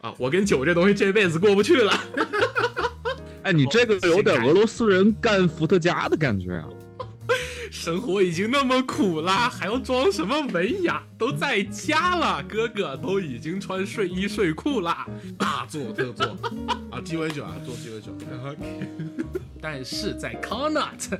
[0.00, 1.92] 啊，我跟酒这东西这辈子过不去了。
[3.42, 6.68] 哎，你这个有点 俄罗斯人干伏特加的感觉啊！
[7.70, 11.02] 生活已经那么苦啦，还要装什么文雅？
[11.16, 15.06] 都在家了，哥哥都已经穿睡衣睡裤啦，
[15.38, 16.26] 大做特做
[16.90, 18.10] 啊，鸡尾酒啊，做鸡尾酒。
[19.60, 21.18] 但是在 Connaught，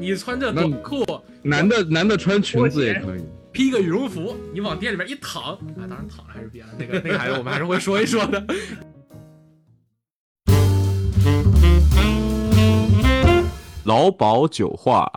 [0.00, 1.04] 你穿着短裤，
[1.42, 3.22] 男的男的穿裙子也可以，
[3.52, 8.44] 披个羽绒服，你往店里边一躺啊，当然躺着还是别的，那个那个还是我们还是会说一说的。
[13.84, 15.10] 劳保酒话。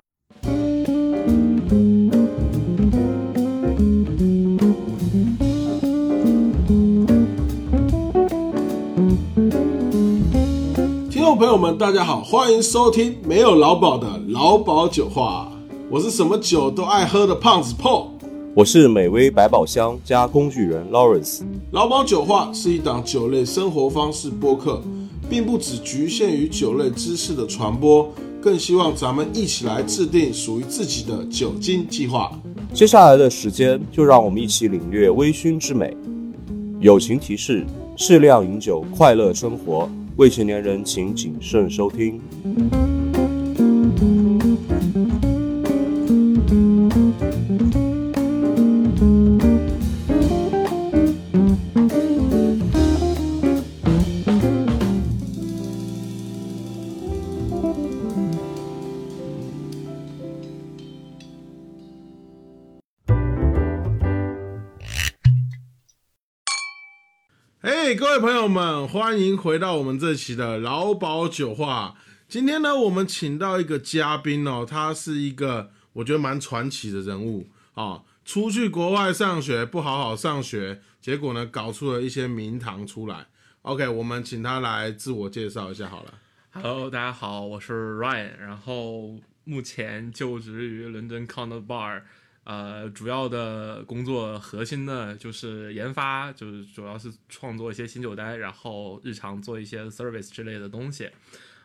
[11.09, 15.51] 听众朋友们，大家好，欢迎收听没有劳保的劳保酒话。
[15.89, 18.11] 我是什么酒都爱喝的胖子 Paul，
[18.53, 21.39] 我是美味百宝箱加工具人 Lawrence。
[21.71, 24.83] 老保酒话是一档酒类生活方式播客，
[25.29, 32.29] 并不只局限于酒类知识的传播，更希望咱们一起来制定属于自己的酒精计划。
[32.73, 35.95] 接下来的时间，就让我们一起领略微醺之美。
[36.81, 39.89] 友情提示：适量饮酒，快乐生活。
[40.17, 42.19] 未成年人请谨慎收听。
[68.51, 71.95] 们，欢迎回到我们这期的劳保酒话。
[72.27, 78.03] 今天呢，我们请到一个嘉宾哦，他是一个我觉得蛮传奇的人物啊。
[78.25, 83.25] 出去国外上学，不好好上学，结果呢，搞出了一些名堂出来。
[83.61, 86.13] OK，我们请他来自我介绍一下好了。
[86.51, 92.01] Hello，大家好，我是 Ryan，然后目前就职于伦敦 Connaught Bar，
[92.43, 101.09] 呃，主要的工作核心呢就是研发，就是主要是创作一些新酒单，然后日常做一些 service 之类的东西。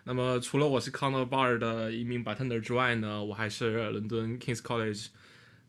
[0.04, 5.06] 那么除了我是 c o n n e r Bar 的一名 bartender 之外呢，我还是伦敦 Kings College，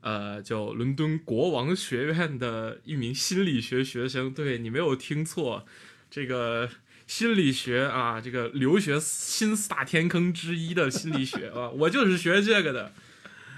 [0.02, 4.34] 呃，就伦敦国王学院的一名心理学学生。
[4.34, 5.66] 对你没有听错，
[6.10, 6.70] 这个。
[7.08, 12.92] 心理学啊，这个留学新四大天坑之一的心理学啊，我就是学这个的。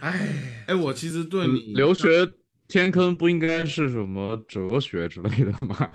[0.02, 2.30] 哎，哎，我其实对你留学
[2.68, 5.92] 天坑不应该是什么哲学之类的吗？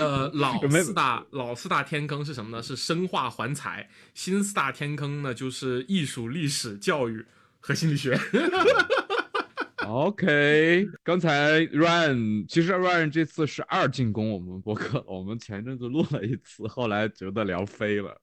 [0.00, 2.62] 呃， 老四大老四大天坑是什么呢？
[2.62, 3.88] 是生化环材。
[4.14, 7.24] 新四大天坑呢，就是艺术、历史、教育
[7.60, 8.18] 和心理学。
[9.86, 18.14] OK，刚才 Ryan 其实 Ryan 这次是二进攻我们博客，我们前阵子录了一次，后来觉得聊飞了，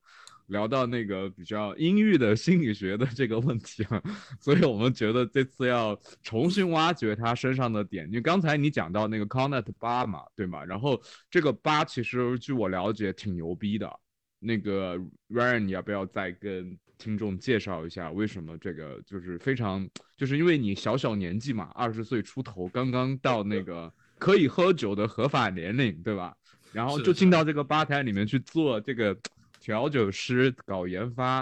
[0.48, 4.02] 聊到那个比较阴郁的心理学的这个问题啊，
[4.40, 8.06] 所以我们觉得这次要重新挖掘他身上的点。
[8.08, 10.64] 因为刚才你讲到那个 Connaught 八嘛，对吗？
[10.64, 13.92] 然后这个八其实据我了解挺牛逼的。
[14.40, 14.96] 那个
[15.30, 26.36] Ryan，你要不要再跟听众介绍一下为什么这个就是非常，就是因为你小小年纪嘛，二十岁出头，刚刚到那个可以喝酒的合法年龄，对吧？
[26.72, 29.18] 然后就进到这个吧台里面去做这个
[29.66, 31.38] 调酒师，搞研发，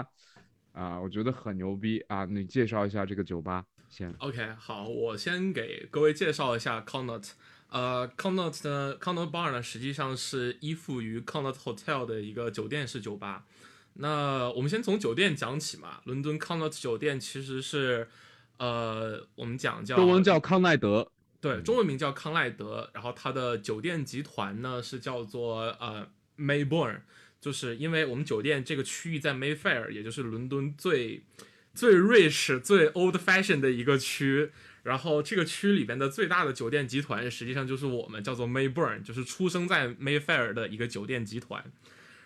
[0.72, 2.24] 啊，我觉得很牛逼啊！
[2.24, 4.10] 你介绍一下这个酒吧先。
[4.16, 7.32] OK，好，我先给各位介绍一下 Connaught。
[7.68, 13.44] 呃，Connaught 呢，Connaught Bar 呢，实际上是依附于 Connaught Hotel 的一个酒店式酒吧。
[13.92, 16.00] 那我们先从酒店讲起嘛。
[16.04, 18.08] 伦敦 Connaught 酒店其实是，
[18.56, 21.12] 呃，我们讲叫中文叫康奈德，
[21.42, 22.90] 对，中文名叫康奈德。
[22.94, 26.08] 然后它的酒店集团呢是叫做呃
[26.38, 27.00] Mayborn，
[27.44, 31.22] 就是因为我们酒店这个区域在 Mayfair，也就是伦敦最
[31.74, 34.50] 最 rich、最 old fashion 的一个区。
[34.82, 41.70] 然后这个区里边的最大的酒店集团，实际上就是我们叫做 Mayburn，就是出生在 Mayfair 的一个酒店集团。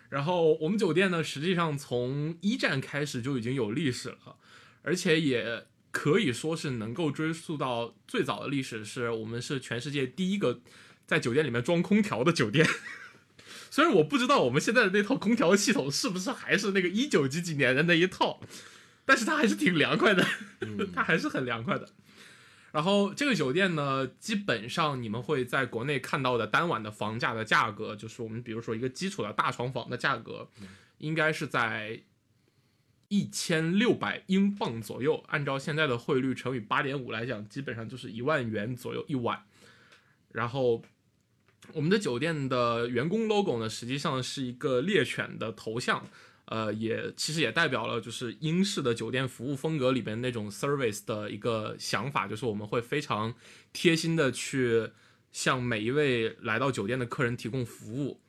[0.07, 4.37] 然后我们酒店呢，实际上从一战开始就已经有历史了，
[4.83, 10.61] 而且也可以说是能够追溯到最早的历史，是我们是全世界第一个
[11.05, 12.65] 在酒店里面装空调的酒店。
[13.69, 18.39] 虽然我不知道我们现在的那套空调系统是不是还是那个一九几几年的那一套，
[19.05, 20.25] 但是它还是挺凉快的，
[20.93, 21.89] 它还是很凉快的。
[22.71, 30.47] 然后这个酒店呢，基本上你们会在国内看到的单晚的房价的价格，就是我们比如说一个基础的大床房的价格，
[30.99, 31.99] 应该是在
[33.07, 35.23] 一千六百英镑左右。
[35.29, 39.43] 按照现在的汇率乘以八点五来讲，基本上就是一万元左右一晚。
[40.31, 40.83] 然后
[41.73, 46.03] 我们的酒店的员工 logo 呢，实际上是一个猎犬的头像，
[46.45, 53.33] 呃，也其实也代表了就是英式的酒店服务风格里边那种 service 的一个想法，就是我们会非常
[53.71, 54.89] 贴心的去
[55.31, 58.19] 向每一位来到酒店的客人提供服务。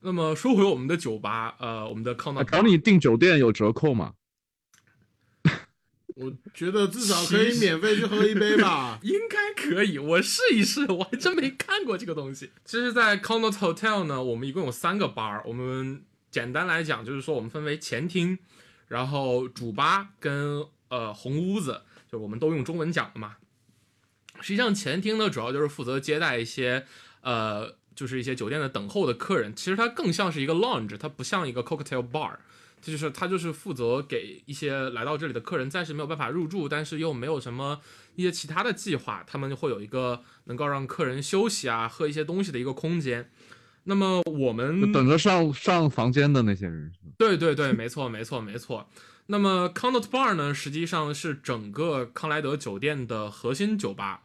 [0.00, 4.12] 那么说回我们的酒吧，呃，我们的康纳、找你订酒店有折扣吗？
[6.14, 8.98] 我觉得至少可以免费去喝一杯吧。
[9.02, 12.50] 应该可以，我试一试，我还真没看过这个东西。
[12.64, 18.38] 其实，在 Connaught Hotel 呢，我们一共有三个 bar，我们简单来讲就是说，我们分为前厅，
[18.86, 23.36] 然后主吧跟呃红屋子，就我们都用中文讲的嘛。
[24.40, 26.86] 实际上，前厅呢主要就是负责接待一些
[27.22, 29.52] 呃，就是一些酒店的等候的客人。
[29.56, 32.36] 其实它更像是一个 lounge，它不像一个 cocktail bar。
[32.84, 37.80] 这就是他就是负责给一些来到这里的客人暂时没有办法入住，但是又没有什么
[38.14, 43.30] 一些其他的计划，他们就会有一个能够让客人休息啊、喝一些东西的一个空间。
[43.84, 46.92] 那么我们等着上上房间的那些人？
[47.16, 48.86] 对对对，没错没错没错。
[49.28, 54.22] 那么 Connaught Bar 呢，实际上是整个康莱德酒店的核心酒吧。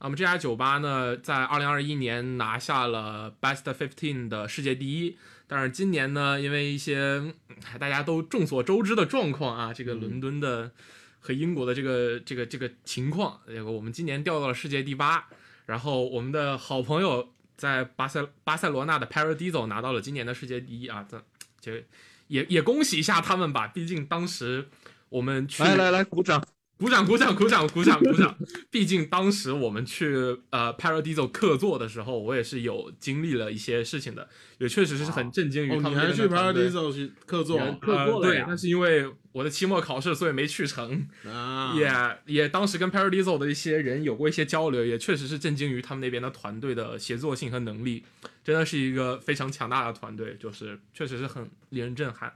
[0.00, 5.16] 那么这家酒吧呢，在二零二一年拿下了 Best Fifteen 的世界第一。
[5.52, 7.34] 但是今年呢，因为一些嗯
[7.76, 10.70] 大家都众所周知的状况啊，这个伦敦的
[11.18, 15.26] 和英国的这个这个这个情况，这个我们今年掉到了世界第八。
[15.66, 21.20] 然后我们的好朋友在巴塞巴塞罗那的 Paradiso 拿到了今年的世界第一啊，这
[21.60, 21.84] 这
[22.28, 24.68] 也也恭喜一下他们吧，毕竟当时
[25.08, 26.40] 我们去来来来，鼓掌！
[26.80, 28.34] 鼓掌鼓掌鼓掌鼓掌鼓掌！
[28.70, 41.06] 毕竟当时我们去呃 Paradiso 客座的时候，我也是有经历了一些事情的，也确实是很震惊于哦，他们那边你还去 Paradiso 去客座客对那是因为我的期末考试，所以没去成。
[41.26, 41.74] 啊？
[41.76, 48.04] 也也当时跟 Paradiso 的一些人有过一些交流，也确实是震惊于他们那边的团队的协作性和能力，
[48.42, 52.32] 真的是一个非常强大的团队，就是确实是很令人震撼。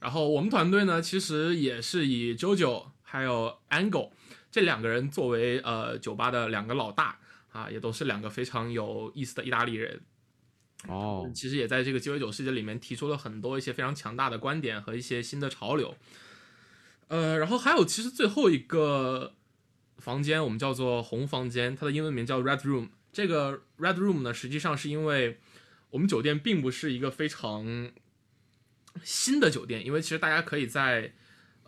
[0.00, 4.10] 然后我们团队呢，其实也是以 JoJo 还有 Angle
[4.50, 7.18] 这两个人作为呃酒吧的两个老大
[7.52, 10.00] 啊，也都是两个非常有意思的意大利人。
[10.86, 15.96] 哦，其实也在这个鸡尾酒世界里面提出了很多一些非常强大的观点和一些新的潮流。
[17.08, 19.34] 呃，然后还有其实最后一个
[19.96, 22.90] 房间我们叫做红房间，它的英文名叫 Red Room。
[23.12, 25.40] 这个 Red Room 呢，实际上是因为
[25.90, 27.90] 我们酒店并不是一个非常
[29.02, 31.14] 新的酒店，因为其实大家可以在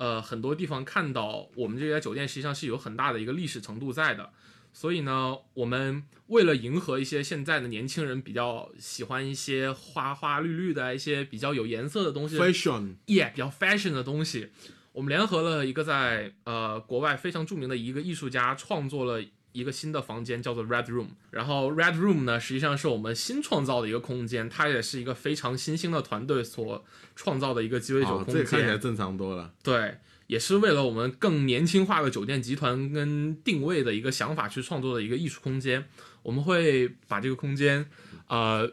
[0.01, 4.33] 呃很多地方看到，我们这家酒店实际上是有很大的一个历史程度在的。
[4.73, 14.49] 所以呢，我们为了迎合一些现在的年轻人比较喜欢一些花花绿绿的一些比较有颜色的东西 Fashion，yeah，比较 fashion 的东西，
[14.93, 19.21] 我们联合了一个在呃国外非常著名的一个艺术家创作了
[19.53, 21.09] 一个新的房间，叫做 Red Room。
[21.31, 26.85] 然后 Red Room 呢，实际上是我们新创造的一个空间，它也是一个非常新兴的团队所
[27.17, 28.79] 创造的一个鸡尾酒哦，空这看起来。
[28.79, 29.53] 正常多了。
[29.63, 35.87] 对，也是为了我们更年轻化的酒店集团跟定位的一个想法去创作的一个艺术空间。
[36.23, 37.87] 我们会把这个空间，
[38.29, 38.73] 呃，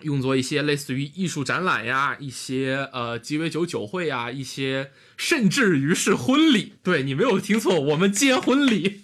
[0.00, 6.74] 用作一些类似于艺术展览呀，一些呃鸡尾酒酒会呀，一些甚至于是婚礼。
[6.82, 9.02] 对你没有听错，我们接婚礼。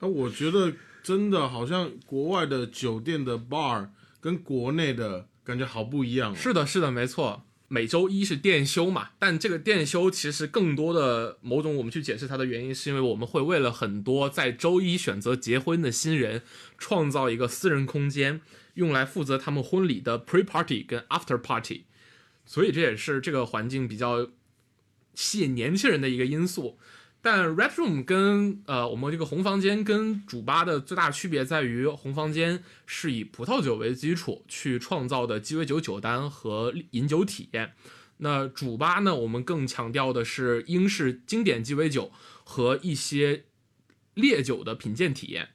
[0.00, 0.72] 那我觉得
[1.02, 3.88] 真的好像国外的酒店的 bar
[4.20, 7.44] 跟国内的感觉好不一样、是的，是的，没错。
[7.68, 16.42] 每周一是店休嘛，但这个店休其实更多的某种我们去解释它的原因，是因为我们会为了很多在周一选择结婚的新人，
[16.78, 18.40] 创造一个私人空间，
[18.74, 21.86] 用来负责他们婚礼的 pre party 跟 after party，
[22.44, 24.28] 所以这也是这个环境比较
[25.14, 26.78] 吸引年轻人的一个因素。
[27.26, 37.72] 但 Red Room 跟呃我们这个红房间跟主吧的最大区别在于，红房间是以葡萄酒为基础去创造的鸡尾酒酒单和饮酒体验。
[38.18, 42.12] 那主吧呢，我们更强调的是英式经典鸡尾酒
[42.44, 43.42] 和一些
[44.14, 45.48] 烈酒的品鉴体验。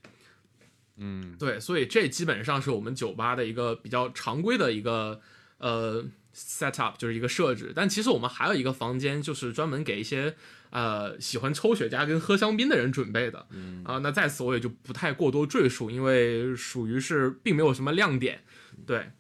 [0.98, 5.22] 嗯，对，所以这基本上是我们酒吧的一个比较常规的一个
[5.60, 6.04] 呃
[6.36, 7.72] setup，就是一个设置。
[7.74, 10.36] 但其实我们还有一个房间，就是专门给一些
[10.72, 13.48] 呃喜欢抽雪茄跟喝香槟的人准备的。
[13.52, 18.42] 嗯啊、那在此我也就不太过多赘述，因为属于是并没有什么亮点。
[18.86, 19.12] 对，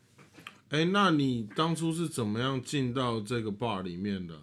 [0.70, 4.34] 哎，那你当初是怎么样进到这个 bar 里面的？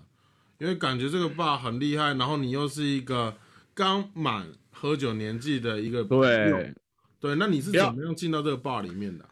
[0.58, 3.36] 因为感觉这个 bar 很厉害，然后你又是一个
[3.74, 6.74] 刚满喝酒年纪的一个对，
[7.20, 9.24] 对，那你是怎么样进到这个 bar 里面的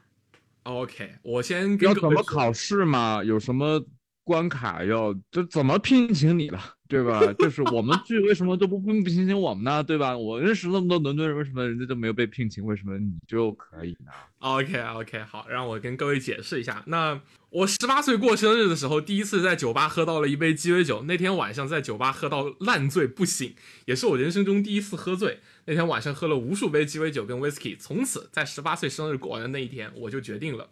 [0.62, 3.22] ？OK，我先跟要怎么考试嘛？
[3.22, 3.84] 有什么
[4.26, 7.32] 关卡要这怎么聘请你了，对吧？
[7.34, 10.18] 就是我们剧为什么都不不聘请我们呢，对吧？
[10.18, 12.64] 我认识那么多伦敦人，为什么人家就没有被聘请？
[12.64, 16.82] 为什么你就可以呢？OK OK，好，让我跟各位解释一下。
[16.86, 21.04] 那我十八岁过生日的时候，第一次在酒吧喝到了一杯鸡尾酒。
[21.04, 23.54] 那天晚上在酒吧喝到烂醉不醒，
[23.84, 25.38] 也是我人生中第一次喝醉。
[25.66, 30.68] 那天晚上喝了无数杯鸡尾酒跟 whisky，从此在十八岁生日过完的那一天，我就决定了，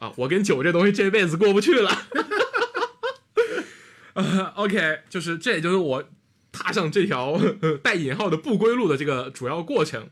[0.00, 1.90] 啊，我跟酒这东西这辈子过不去了。
[4.14, 6.04] 呃， OK，就是这也就是我
[6.50, 7.40] 踏上这条
[7.82, 10.08] 带引号的不归路的这个主要过程。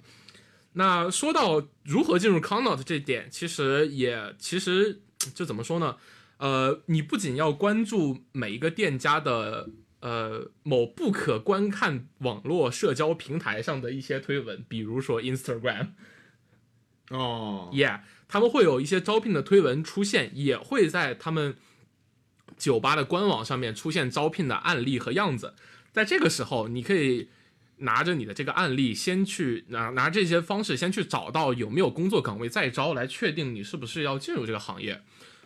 [0.75, 5.03] 那说到如何进入 Connaught 这点，其实也其实
[5.35, 5.97] 就怎么说呢？
[6.39, 9.69] 呃，你不仅要关注每一个店家的
[10.01, 15.89] 呃某不可观看网络社交平台上的一些推文，比如说 Instagram，
[17.11, 21.57] 哦，Yeah，他们会有一些招聘的推文出现，也会在他们
[22.61, 25.55] 酒吧的官网上面出现招聘的案例和样子。
[25.93, 27.31] 在这个时候，你可以
[27.79, 35.03] 拿着你的这个案例，先去拿拿这些方式，先去找到有没有工作岗位在招，来确定你是不是要进入这个行业。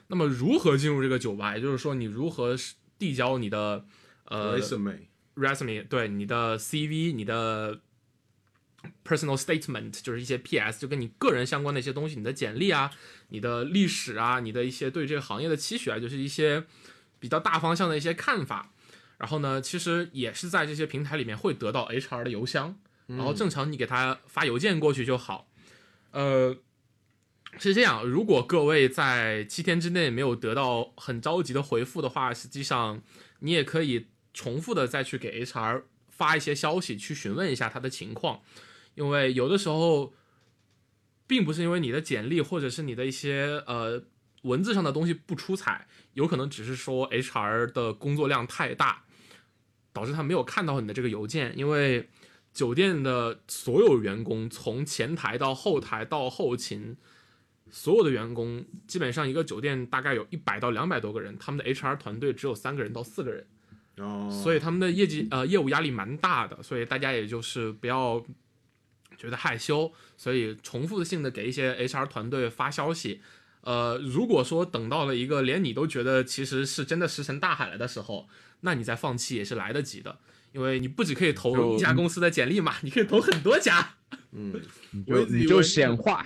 [0.09, 1.54] 那么，如何进入这个酒吧？
[1.56, 2.56] 也就是说，你如何
[2.99, 3.87] 递交你的
[4.26, 4.99] 呃 resume
[5.37, 7.80] resume，对你的 CV，你的
[9.02, 12.90] personal statement，就是一些 PS，就跟你个人相关的一些东西，你的简历啊，
[13.28, 16.64] 你的历史啊，你的一些对这个行业的期许啊，就是一些
[17.25, 18.71] 比较大方向的一些看法。
[19.16, 22.76] 然后呢，其实也是在这些平台里面会得到 HR 的邮箱，
[23.07, 25.49] 然后正常你给他发邮件过去就好。
[26.11, 26.54] 呃，
[27.59, 33.02] 是这样，如果各位在七天之内没有得到很着急的回复的话，实际上
[33.38, 38.43] 你也可以重复的再去给 HR 发一些消息，去询问一下他的情况，
[38.97, 40.12] 因为有的时候，
[41.26, 44.02] 并不是因为你的简历或者是你的一些呃
[44.44, 49.04] 文字上的东西不出彩，有可能只是说 HR 的工作量太大，
[49.92, 52.08] 导致他没有看到你的这个邮件，因为
[52.52, 56.96] 酒店的所有员工，从前台到后台到后勤。
[57.70, 63.44] 所有的员工基本上一个酒店大概有一百到两百多个人，他们的 HR 团队只有三个人到四个人，
[63.96, 68.24] 哦，所以他们的业绩呃业务压力蛮大的，所以大家也就是不要
[69.16, 73.20] 觉得害羞，所以重复性的给一些 HR 团队发消息。
[73.64, 78.28] 呃，如果说等到了一个连你都觉得其实是真的石沉大海了的时候，
[78.61, 80.18] 那你再放弃也是来得及的，
[80.52, 83.97] 因为你不只可以投就一家公司的简历嘛，你可以投很多家。
[84.33, 86.25] 嗯，你我你就直以为显化，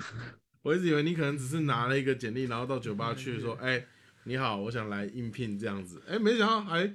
[0.62, 3.86] 我一直以为你可能只是拿了一个简历，然后到酒吧去说，哎，
[4.24, 6.92] 你好，我想来应聘这样子，哎，没想到还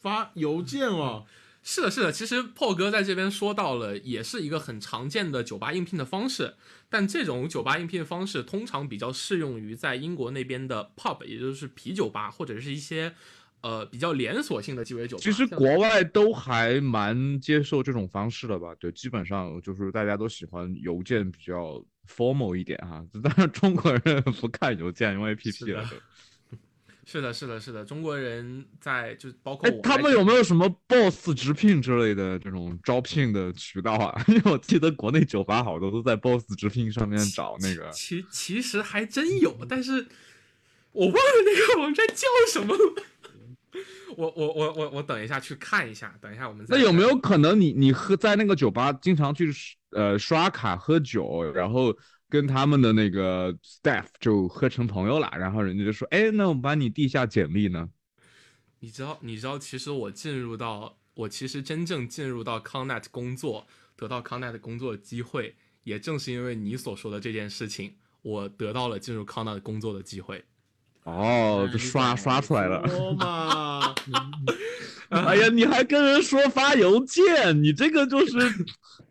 [0.00, 1.24] 发邮件哦，
[1.66, 6.54] 是的，是的，其实破哥在这边说到了，也是一个很常见的酒吧应聘的方式。
[6.90, 13.14] 但这种酒吧应聘方式通常比较适用于在英国那边的 pub，也就是啤酒吧或者是一些
[13.62, 15.22] 呃比较连锁性的鸡尾酒吧。
[15.22, 18.74] 其实国外都还蛮接受这种方式的吧？
[18.78, 23.02] 对，基本上就是大家都喜欢邮件比较 formal 一点哈。
[23.24, 25.88] 当然中国人不看邮件，用 APP 了。
[27.06, 34.24] 是的，是的，是的，中国人在就包括他们有没有什么 boss 直聘之类的这种招聘的渠道啊？
[34.28, 37.90] 因为我记得国内酒吧好多都在 boss 直聘上面找那个。
[37.90, 40.06] 其其实还真有，但是
[40.92, 43.02] 我忘了那个网站叫什么了。
[44.16, 49.52] 我我我我我等一下去看一下，等一下我们再那有没有可能你你喝在那个酒吧经常去
[49.90, 51.92] 呃刷卡喝酒，然后
[52.28, 57.88] 跟他们的那个 staff 就喝成朋友了，然后人家就说，哎，那我把你递一下简历呢？
[58.80, 63.66] 你知道，你知道，其实我进入到，我其实真正进入到 Connet 工作，
[63.96, 65.54] 得到 Connet 工作的机会，
[65.84, 70.44] 也正是因为你所说的这件事情，我得到了进入 Connet 工作的机会。
[71.04, 72.82] 哦，就刷刷出来了。
[75.10, 78.36] 哎呀，你还跟人说发邮件，你这个就是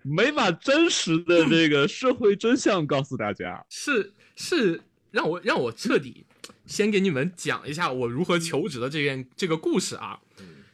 [0.01, 3.63] 没把真实的这个社会真相告诉大家。
[3.69, 4.81] 是是，
[5.11, 6.25] 让我让我彻底
[6.65, 10.19] 先给你们讲一下我如何求职的这件这个故事啊。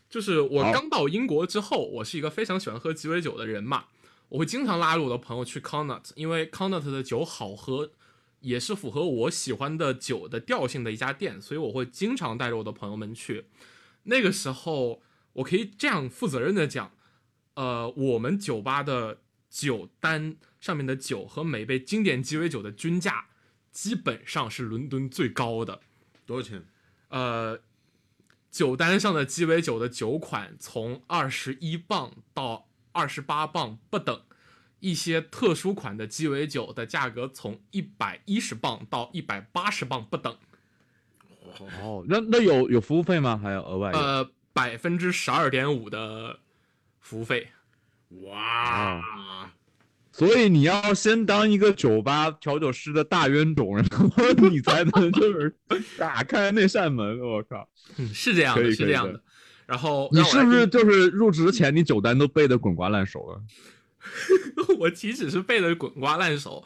[0.10, 3.84] 就是我刚到英国之后，我是一个非常喜欢喝鸡尾酒的人嘛，
[4.30, 7.92] 我会经常拉着我的朋友去 Connaught，因为 Connaught 的酒好喝，
[8.42, 13.46] 也是符合我喜欢的酒的调性的一家店，所以我会经常带着我的朋友们去。
[14.04, 15.02] 那个时候，
[15.34, 16.92] 我可以这样负责任的讲，
[17.56, 23.28] 呃，我们酒吧的酒单上面的酒和每杯经典鸡尾酒的均价，
[23.72, 25.82] 基本上是伦敦最高的。
[26.26, 26.66] 多少钱？
[27.10, 27.60] 呃，
[28.50, 34.24] 酒单上的鸡尾酒的酒款从二十一磅到二十八磅不等，
[34.80, 40.36] 一些特殊款的鸡尾酒的价格从一百一十磅到一百八十磅不等。
[41.82, 43.38] 哦，那那有有服务费吗？
[43.42, 43.98] 还要额外有？
[43.98, 46.40] 呃，百分之十二点五的
[47.00, 47.48] 服务费。
[48.24, 49.52] 哇，
[50.12, 54.08] 所以你要先当一个酒吧调酒师的大冤种，然后
[54.50, 55.56] 你才能就是
[55.98, 57.20] 打开那扇门。
[57.20, 57.68] 我靠，
[57.98, 59.22] 嗯，是这样是这样的。
[59.66, 63.42] 然后你是不是就是入职前你酒单都背的滚瓜烂熟了？
[64.80, 66.64] 我岂止是背的滚瓜烂熟，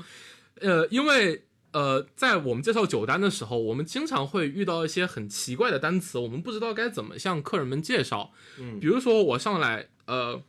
[0.61, 8.31] 呃，因为呃，在我们介绍酒单的时候，我们经常会遇到一些很奇怪的单词，我们不知道该怎么向客人们介绍。
[8.59, 8.79] 嗯。
[8.79, 10.39] 比如说我上来，呃，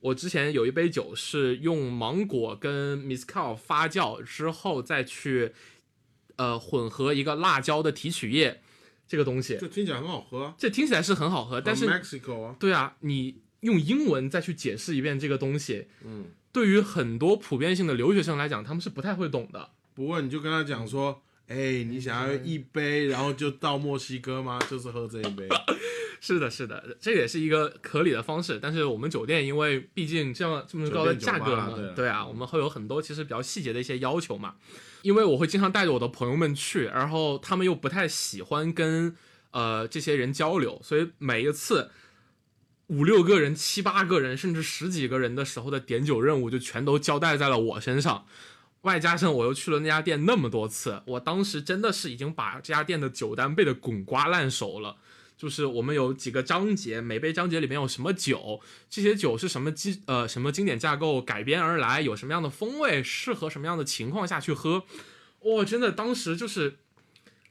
[0.00, 5.52] 我之前有一杯酒是用芒果跟 mezcal 发酵之后再去
[6.36, 8.60] 呃混合一个辣椒的提取液，
[9.08, 9.58] 这个东西。
[9.60, 10.44] 这，听起来很好喝。
[10.44, 19.70] 啊，这听起来是很好喝，但是 Mexico 啊，对啊，你用英文再去解释一遍这个东西，嗯，对于很多普遍性的留学生来讲，他们是不太会懂的。
[19.94, 24.58] 不过你就跟他讲说，哎，你想要一杯，然后就到墨西哥吗？
[24.70, 25.48] 就是喝这一杯，
[26.20, 28.58] 是的，是的，这也是一个合理的方式。
[28.60, 34.54] 但是我们酒店因为毕竟这样这么高的价格嘛对啊，我们会有很多其实比较细节的一些要求嘛。
[35.02, 39.14] 因为我会经常带着我的朋友们去，然后他们又不太喜欢跟
[39.52, 41.90] 呃这些人交流，所以每一次
[42.88, 48.26] 五六个人、七八个人，甚至十几个人的时候的点酒任务，就全都交代在了我身上。
[48.82, 54.96] 外加上我又去了那家店那么多次，我当时真的是已经把这家店的酒单背得滚瓜烂熟了。
[55.36, 64.84] 就是我们有几个章节，每杯章节里面有什么酒，这些酒是什么基呃什么经典架构改编而来，有什么样的风味，适合什么样的情况下去喝。
[65.42, 66.78] 哇、真的当时就是，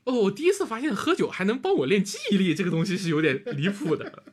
[0.04, 4.24] 哦，我第一次发现喝酒还能帮我练记忆力，这个东西是有点离谱的。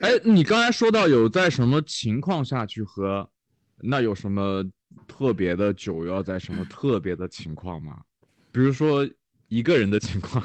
[0.00, 3.28] 哎，你刚才说到有在什么情况下去喝，
[3.82, 4.62] 那有什么
[5.08, 8.02] 特别的酒要在什么特别的情况吗？
[8.52, 9.08] 比如说
[9.48, 10.44] 一个人的情况，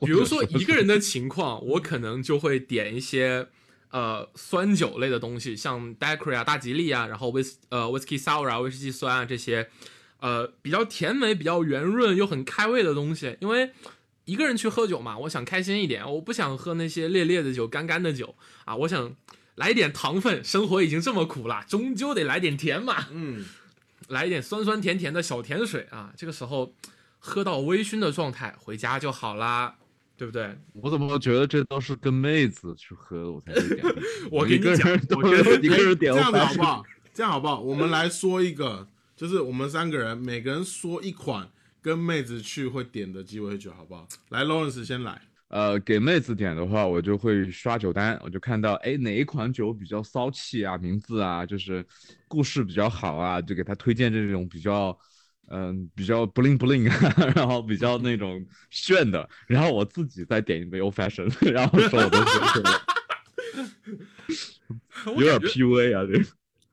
[0.00, 3.46] 比如说一个人的情况，我可能就会点一些
[3.90, 9.68] 呃酸酒类的东西，像 daiquiri 啊、大吉利啊，然后 whis 呃 whisky sour 啊、威士忌酸啊这些，
[10.20, 13.36] 呃比较甜美、比较圆润又很开胃的东西。
[13.40, 13.70] 因为
[14.28, 18.34] 一个人去喝酒嘛，我想开心一点，我不想喝那些烈烈的酒、干干的酒
[18.66, 19.16] 啊，我想
[19.54, 20.44] 来一点糖分。
[20.44, 23.06] 生活已经这么苦了，终究得来点甜嘛。
[23.10, 23.42] 嗯，
[24.08, 26.74] 来一点酸酸甜甜的小甜水啊，这个时候
[27.18, 29.74] 喝到微醺的状态，回家就好啦，
[30.18, 30.58] 对不对？
[30.74, 33.94] 我怎么觉得这都是跟妹子去喝我才会点的？
[34.30, 36.84] 我跟你讲一个人，都我一个人点这样好不好？
[37.14, 37.60] 这样好不好？
[37.60, 41.48] 我们来说一个，就是我们三个人每个人说一款
[41.88, 44.06] 跟妹子去会点的鸡尾酒，好不好？
[44.28, 45.18] 来，Lawrence 先来。
[45.48, 51.82] 呃，给妹子点的话，我就会刷酒单，我就看到，哎，哪一款酒比较骚气啊，名字啊，就是
[52.28, 54.98] 故事比较好啊，就给她推荐这种比较，
[55.46, 62.46] 嗯、比较 bling bling 啊， 然后比较那种炫的，然后我自己再点一杯 old fashion， 然后说我都觉得
[65.06, 66.26] 有点我感觉 PUA 啊，这个。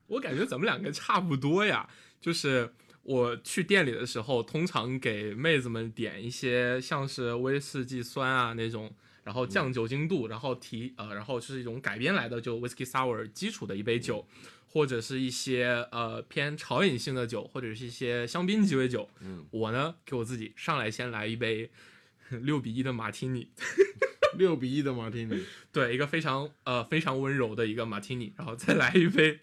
[0.08, 1.88] 我感觉咱们两个差不多呀，
[2.20, 2.70] 就是
[3.06, 8.92] 我去店里的时候，通常给妹子们点一些像是威士忌酸啊那种，
[9.22, 14.26] 然后降酒精度，然后提呃，然后是一种改编来的就 whisky sour 基础的一杯酒，
[14.66, 19.08] 或者是一些呃偏潮饮性的酒，或者是一些香槟鸡尾酒。
[19.20, 21.70] 嗯，我呢给我自己上来先来一杯
[22.30, 23.48] 六比一的马提尼，
[24.36, 29.38] 六比一的马提尼，对，一个非常呃非常温柔的一个马提尼，然后再来一杯，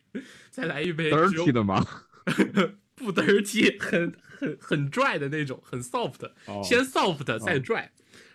[0.50, 1.82] 再来一杯 dirty 的吗？
[2.96, 7.88] 不 dirty，很很很 dry 的那种，很 soft，、哦先 soft 再 dry，、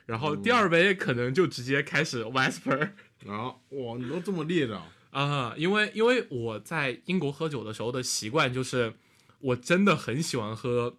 [0.07, 2.90] 然后第二杯可能就直接开始 whisper
[3.25, 4.77] 然后哇，你都这么烈的
[5.11, 8.92] 啊、啊、因为因为我在英国喝酒的时候的习惯就是，
[9.40, 10.97] 我真的很喜欢喝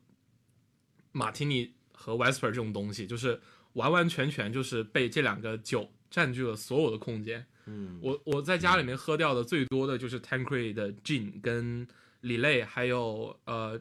[1.11, 3.39] 马提尼和 whisper 这种东西，就是
[3.73, 7.45] 完完全全就是被这两个酒占据了所有的空间。
[7.65, 11.87] 嗯，我我在家里面喝掉的最多的就是 Tanqueray 的 gin 跟
[12.21, 13.79] 里类，还有呃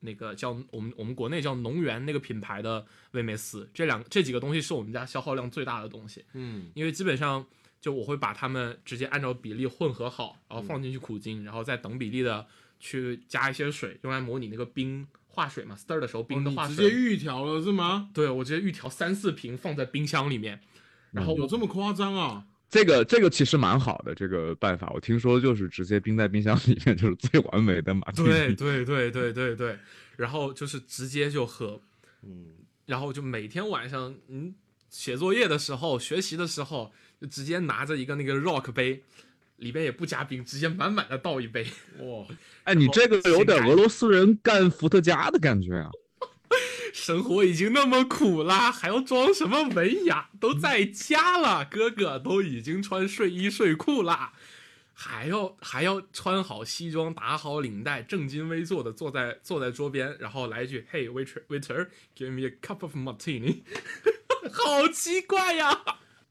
[0.00, 7.44] 那个叫我们我们国内叫农源那个品牌的威美斯，这两这几个东西是我们家消耗量最大的东西，嗯，因为基本上
[7.80, 12.46] 就我会把它们直接按照比例混合好，然后放进去苦精，然后再等比例的
[12.78, 16.76] 去加一些水，用来模拟那个冰化水嘛，stir 的时候冰的化水。
[16.76, 18.10] 直接预调了是吗？
[18.12, 20.60] 对我直接预调三四瓶放在冰箱里面，
[21.12, 22.46] 然后我有这么夸张啊？
[22.70, 28.28] 这个这个其实蛮好的，这个办法我听说就是直接冰在冰箱里面就是最完美的马提尼。
[28.28, 29.78] 对对对对对对，
[30.16, 31.80] 然后就是直接就喝，
[32.22, 32.46] 嗯，
[32.84, 34.54] 然后就每天晚上嗯
[34.90, 39.02] 写作业的时候、学习的时候，就直接拿着一个那个 rock 杯，
[39.56, 41.66] 里边也不加冰，直接满满的倒一杯。
[42.00, 42.26] 哇，
[42.64, 45.90] 哎，你这个有点俄罗斯人干伏特加的感觉啊！
[46.92, 50.30] 生活已经那么苦啦，还要装什么文雅？
[50.40, 54.32] 都在家了， 哥哥都已经穿睡衣睡裤啦，
[54.92, 63.62] 还要还要穿好西装，打好领带，正襟危坐的坐在坐在桌边，然后来一句 “Hey waiter waiter，give me a cup of martini”，
[64.52, 65.82] 好奇怪呀！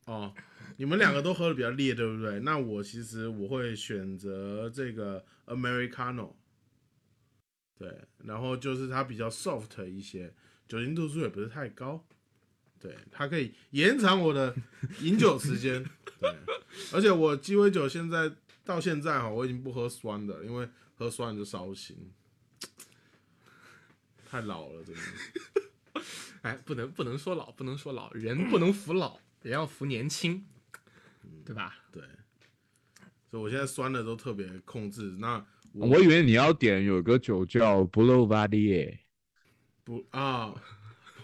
[0.06, 0.34] 哦，
[0.78, 2.40] 你们两个都喝的比较烈，对不对？
[2.40, 6.34] 那我其实我会选择这个 Americano，
[7.78, 7.90] 对，
[8.24, 10.34] 然后就是它比较 soft 一些，
[10.68, 12.04] 酒精度数也不是太高，
[12.80, 14.56] 对，它可以延长我的
[15.02, 15.84] 饮酒时间，
[16.20, 16.36] 对，
[16.94, 18.32] 而且我鸡尾酒现在
[18.64, 22.12] 到现在哈，我已经不喝酸的，因为喝酸就烧心，
[24.30, 25.02] 太老了，真的。
[26.44, 30.46] 哎，不能不能说老，不能说老，人不能服老， 人要服年轻，
[31.44, 31.76] 对吧？
[31.92, 32.04] 对，
[33.30, 35.16] 所以我现在酸的都特别控制。
[35.20, 38.98] 那我我以为你要点有个酒叫 Blue Valley，
[39.88, 40.54] 不啊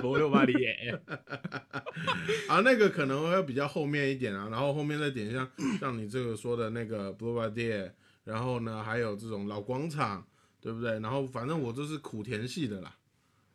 [0.00, 0.98] 不用巴黎耶，
[2.48, 5.46] 啊，那个可能会比较后面一点啊，然后后面再点像
[5.78, 7.90] 像你这个说的那个 Blue v a d e
[8.24, 10.26] 然后呢还有这种老广场，
[10.62, 10.92] 对不对？
[11.00, 12.96] 然后反正我都是苦甜系的啦。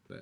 [0.07, 0.21] 对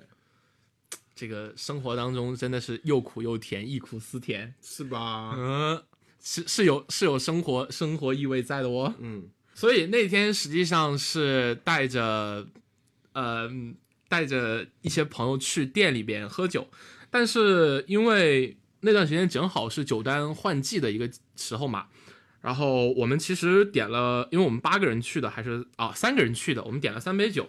[1.14, 4.54] 这个生活当中真的是又苦又甜，忆苦思甜。
[4.62, 5.34] 是吧？
[5.36, 5.82] 嗯，
[6.18, 8.94] 是是有是有生活生活意味在的哦。
[8.98, 12.46] 嗯，所以那天实际上是带着，
[13.12, 13.50] 呃，
[14.12, 16.68] 带着一些朋友去店里边喝酒，
[17.08, 21.86] 但是因为那段时间正好是酒单换季的一个时候嘛，
[22.42, 27.48] 然后我们其实点了，因为我们八个人去的，还是啊三个人去的，我们点了三杯酒。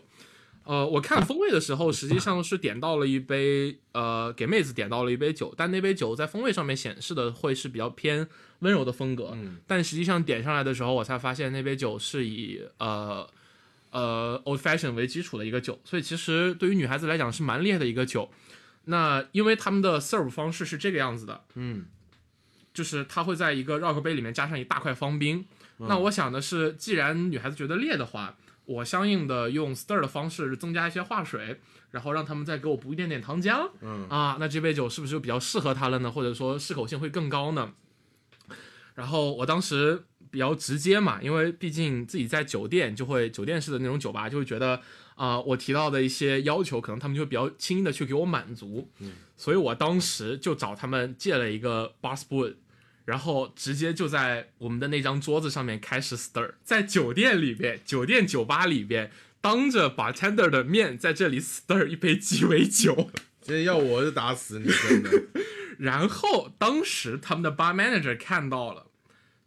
[0.64, 8.26] 呃，我看风味的时候，实际上是点到了一杯，呃，给妹子点到了一杯酒，但那杯酒在风味上面显示的会是比较偏
[8.60, 9.58] 温柔的风格，嗯。
[9.68, 13.30] 但实际上点上来的时候，我才发现那杯酒是以呃
[13.94, 18.30] 呃 old fashion 为基础的一个酒，所以其实对于女孩子来讲是蛮烈的一个酒。
[18.86, 21.86] 那因为他们的 serve 方式是这个样子的，嗯，
[22.74, 25.46] 就是它会在一个 rock 杯里面加上一大块方冰。
[25.78, 31.60] 那我想的是，既然女孩子觉得烈的话，我相应的用 stir 的方式增加一些化水，
[31.92, 33.70] 然后让他们再给我补一点点糖浆。
[33.82, 36.12] 嗯啊，那这杯酒是不是就比较适合她了呢？
[36.12, 37.74] 或者说适口性会更高呢？
[38.96, 40.04] 然后我当时
[40.34, 44.82] 比较直接嘛，因为毕竟自己在酒店就会酒店式的那种酒吧，就会觉得
[45.14, 48.90] 啊、我提到的一些要求，可能他们就会比较轻易的去给我满足。
[49.00, 52.56] 嗯所以我当时就找他们借了一个 bar spoon，
[53.06, 63.12] 然后直接就在我们的那张桌子上面开始 stir，在酒店里边，酒店酒吧里边，当着 bartender 的面在这里 stir 一杯鸡尾酒。
[63.42, 65.12] 今天要我就打死你，真的。
[65.78, 68.88] 然后当时他们的 bar manager 看到了，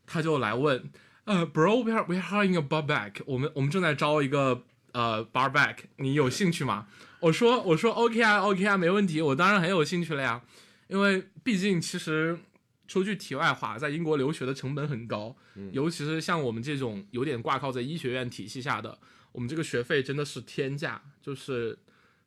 [0.07, 0.91] 他就来问，
[1.25, 6.87] 呃，bro，we are we are hiring a bar back，我们我们正在招一个呃 bar back，你有兴趣吗？
[7.21, 10.43] 我说我说 OK 啊 OK 啊，没问题，我当然很有兴趣了呀，
[10.89, 12.39] 因为毕竟其实
[12.87, 15.35] 说句题外话，在英国留学的成本很高，
[15.73, 18.99] 尤其是像我们这种有点挂靠在医学院体系下的，
[19.33, 21.77] 我们这个学费真的是天价，就是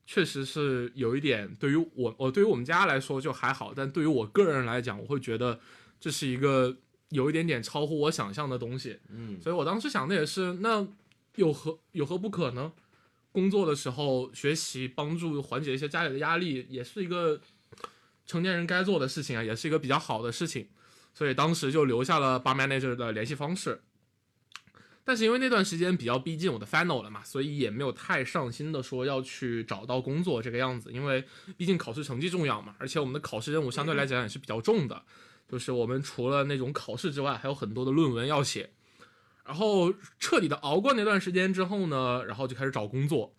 [0.05, 5.59] 确实是有一点，对于我，我对于我们家来说就还好，但对于我个人来讲，我会觉得
[5.99, 6.75] 这是一个
[7.09, 8.99] 有一点点超乎我想象的东西。
[9.09, 10.87] 嗯，所以我当时想的也是，那
[11.35, 12.71] 有何有何不可呢？
[13.31, 17.39] 工作的时候学习，帮助缓解一些家里的压力，也是一个
[18.25, 20.67] 成年人该做的事情啊，也是一个比较好的事情。
[21.13, 23.81] 所以当时就留下了 bar manager 的联系方式。
[25.03, 31.23] 但是因为那段时间比较逼近我的 final 了嘛，所以也没有太上心的说要去找到工作这个样子，因为
[31.57, 35.03] 毕竟考试成绩重要嘛，而且我们的考试任务相对来讲也是比较重的，
[35.49, 38.69] 就是我们除了那种考试之外，还有很多的论文要写。
[39.45, 43.33] 然后彻底的熬过那段时间之后呢，然后就开始找工作。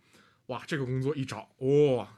[0.46, 2.09] 哇，这个工作一找，哇、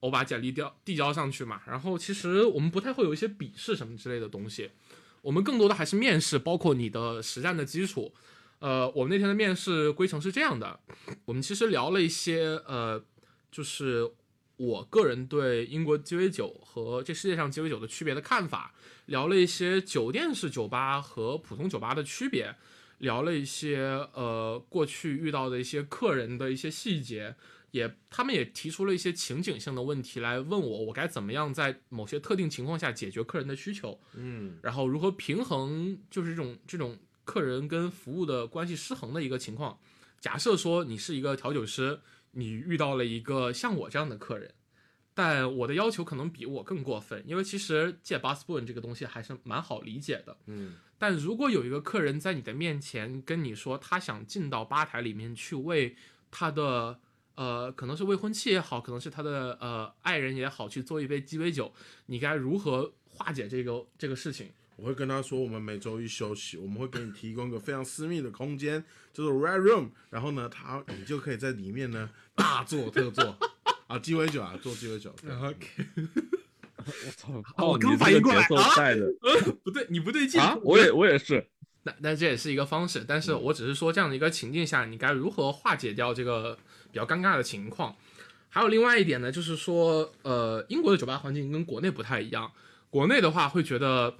[0.00, 1.62] 我把简历调递交上去嘛。
[1.68, 4.72] 然后其实我们不太会有一些笔试什么之类的东西，
[5.22, 8.12] 我们更多的还是面试，包括你的实战的基础。
[8.58, 10.80] 呃，我们那天的面试规程是这样的，
[11.26, 13.00] 我们其实聊了一些呃，
[13.52, 14.10] 就是
[14.56, 18.74] 我个人对英国鸡尾酒和这世界上鸡尾酒的区别的看法，
[19.06, 22.54] 聊了一些酒店式酒吧和普通酒吧的区别，
[22.98, 23.78] 聊了一些
[24.14, 27.34] 呃过去遇到的一些客人的一些细节，
[27.72, 39.78] 也他们也提出了一些情景性的问题来问我，我该怎么样在某些特定情况下解决客人的需求，嗯然后如何平衡就是这种这种客人跟服务的关系失衡的一个情况。
[40.18, 42.00] 假设说你是一个调酒师，
[42.36, 44.54] 你遇到了一个像我这样的客人，
[45.14, 50.36] 但我的要求可能比我更过分，因为其实借 bus spoon 这个东西还是蛮好理解的。
[50.46, 55.94] 嗯但如果有一个客人在你的面前跟你说他想进到吧台里面去为
[56.30, 56.98] 他的
[57.34, 61.70] 呃，可能是未婚妻也好，可能是他的呃爱人也好，去做一杯鸡尾酒，
[62.06, 64.50] 你该如何化解这个这个事情？
[64.76, 69.88] 我会跟他说，我们每周一休息，我们会给你提供一个非常私密的空间，叫做 Red Room。
[70.10, 73.36] 然后呢，他你就可以在里面呢大做特做
[73.88, 75.14] 啊，鸡尾酒啊，做鸡尾酒。
[75.22, 75.66] 对 OK，
[76.76, 77.66] 我操！
[77.66, 79.06] 我刚反应过来节奏啊带的
[79.64, 80.56] 不对，你不对劲啊！
[80.62, 81.46] 我也我也是，
[81.84, 86.56] 那那这也是一个方式，但是我只是说这样的一个情境下，你该如何化解掉这个
[86.92, 87.96] 比较尴尬的情况。
[88.48, 92.50] 还有另外一点呢，就是说，呃，英国的酒吧环境跟国内不太一样。
[92.88, 94.14] 国内的话会觉得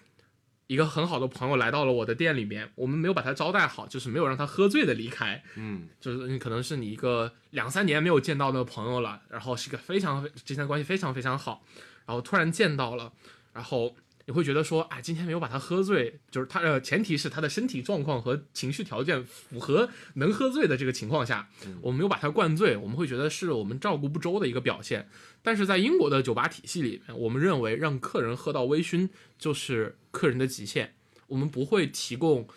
[0.66, 11.62] 一个很好的朋友来到了我的店里面，我们没有把他招待好，就是没有让他喝醉的离开，嗯，就是你可能是你一个两三年没有见到的朋友了，然后是个非常之间的关系非常非常好，
[12.04, 13.12] 然后突然见到了，
[13.52, 13.94] 然后
[14.26, 21.48] 你会觉得说，哎，今天没有把他喝醉，就是他呃，前提是他的身体状况和情绪条件符合能喝醉的这个情况下，
[21.80, 25.08] 我们没有把他灌醉，我们会觉得是我们照顾不周的一个表现。
[25.42, 29.08] 但是在英国的酒吧体系里面，我们认为让客人喝到微醺
[29.38, 30.94] 就是客人的极限，
[31.28, 32.48] 我们不会提供，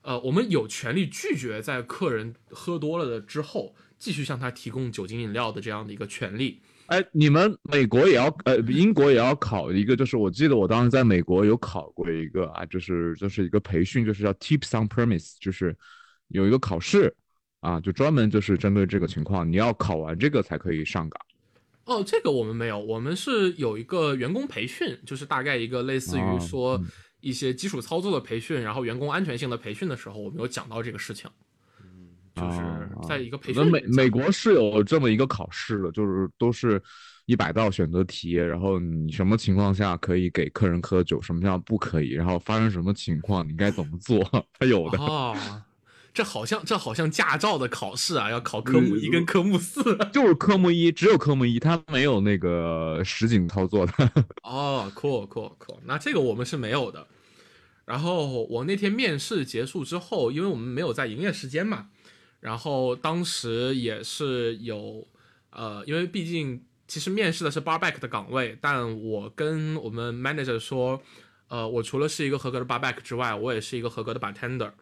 [0.00, 6.62] 呃，我们有权利拒绝在客人喝多了的之后继续向他提供酒精饮料的这样的一个权利。
[6.88, 15.76] 哎，你们美国也要呃，英国也要考一个，就是我记得我当时在美国有考过一个啊，就是就是一个培训，就是叫 Tips on Premise，就是
[16.28, 17.14] 有一个考试
[17.60, 21.20] 啊，就专门就是针对这个情况，你要考完这个才可以上岗。
[21.84, 26.82] 哦，这个我们没有，我们是有一个员工培训，就是大概一个类似于哦说
[27.20, 31.30] 一些基础操作的培训，然后员工安全性的培训的时候，我们有讲到这个事情。
[32.40, 36.80] 就是在一个培训里面讲那美美国是有这么一个考试的，就是都是
[37.26, 44.22] 一百道选择题，然后你什么情况下可以给客人喝酒，什么样不可以，然后发生什么情况你该怎么做，
[44.58, 44.98] 它有的。
[44.98, 45.36] 哦，
[46.14, 49.82] 这好像这好像驾照的考试啊，要考科目一跟科目四。
[50.12, 53.92] 就是科目一，只有科目一，它没有那个实景操作的。
[54.42, 57.06] 哦，cool cool cool，那这个我们是没有的。
[57.84, 61.86] 然后我那天面试结束之后，因为我们没有在营业时间嘛，
[62.40, 65.06] 然后当时也是有，
[65.50, 71.02] 呃，因为毕竟其实面试的是 barback 的岗位，但我跟我们 manager 说，
[71.48, 74.72] 呃，我除了是一个合格的 barback 之外，我也是一个合格的 bartender。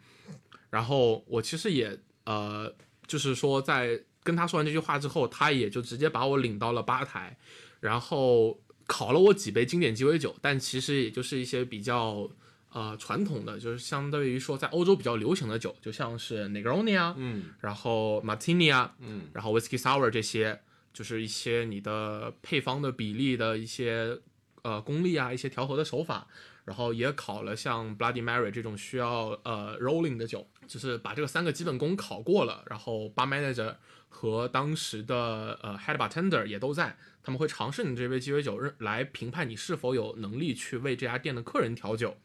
[0.69, 2.75] 然后我其实也呃，
[3.07, 7.39] 就是说在跟他说完这句话之后，他也就直接把我领到了吧台，
[7.81, 12.29] 然后考了我几杯经典鸡尾酒，但其实也就是一些比较
[12.73, 20.61] 呃传统的，就是相对于说在欧洲比较流行的酒，就像是 Negroni 啊，嗯然后 Martini 啊，嗯然后 Whisky Sour 这些，
[20.93, 24.19] 就是一些你的配方的比例的一些
[24.63, 26.27] 呃功力啊，一些调和的手法，
[26.65, 33.75] 然后也考了像 Bloody Mary 这种需要呃 rolling 的酒，就是把这个三个基本功考过了，然后 bar manager
[34.09, 42.17] 和当时的呃 head bartender 也都在，他们会尝试你这杯鸡尾酒，来评判你是否有能力去为这家店的客人调酒。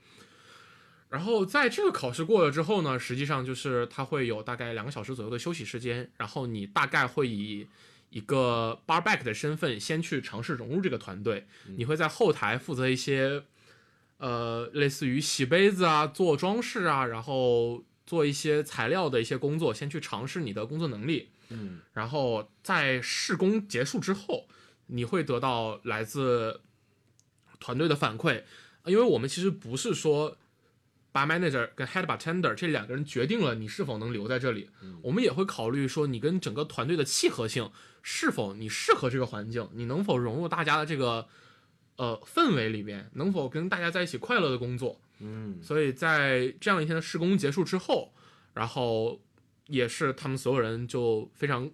[1.11, 7.67] 然后在这个考试过了之后呢，实际上就是它会有大概两个小时左右的休息时间，然后你大概会以
[8.09, 11.45] 一个 barback 的身份先去尝试融入这个团队，
[11.75, 13.43] 你会在后台负责一些
[14.19, 21.29] 呃类似于洗杯子啊、做装饰啊，然后做一些材料的一些工作，先去尝试你的工作能力。
[21.49, 24.47] 嗯然后在试工结束之后，
[24.87, 26.61] 你会得到来自
[27.59, 28.43] 团队的反馈，
[28.85, 30.37] 因为我们其实不是说
[31.13, 34.69] bar manager 跟 head bartender 这两个人决定了你是否能留在这里，
[35.01, 37.69] 我们也会考虑说你跟整个团队的契合性，
[38.01, 41.27] 是否你适合这个环境，你能否融入大家的这个
[41.97, 44.99] 呃氛围里面，能否跟大家在一起快乐的工作。
[45.19, 48.11] 嗯所以在这样一天的施工结束之后，
[48.53, 49.21] 然后
[49.67, 51.69] 也是他们所有人就非常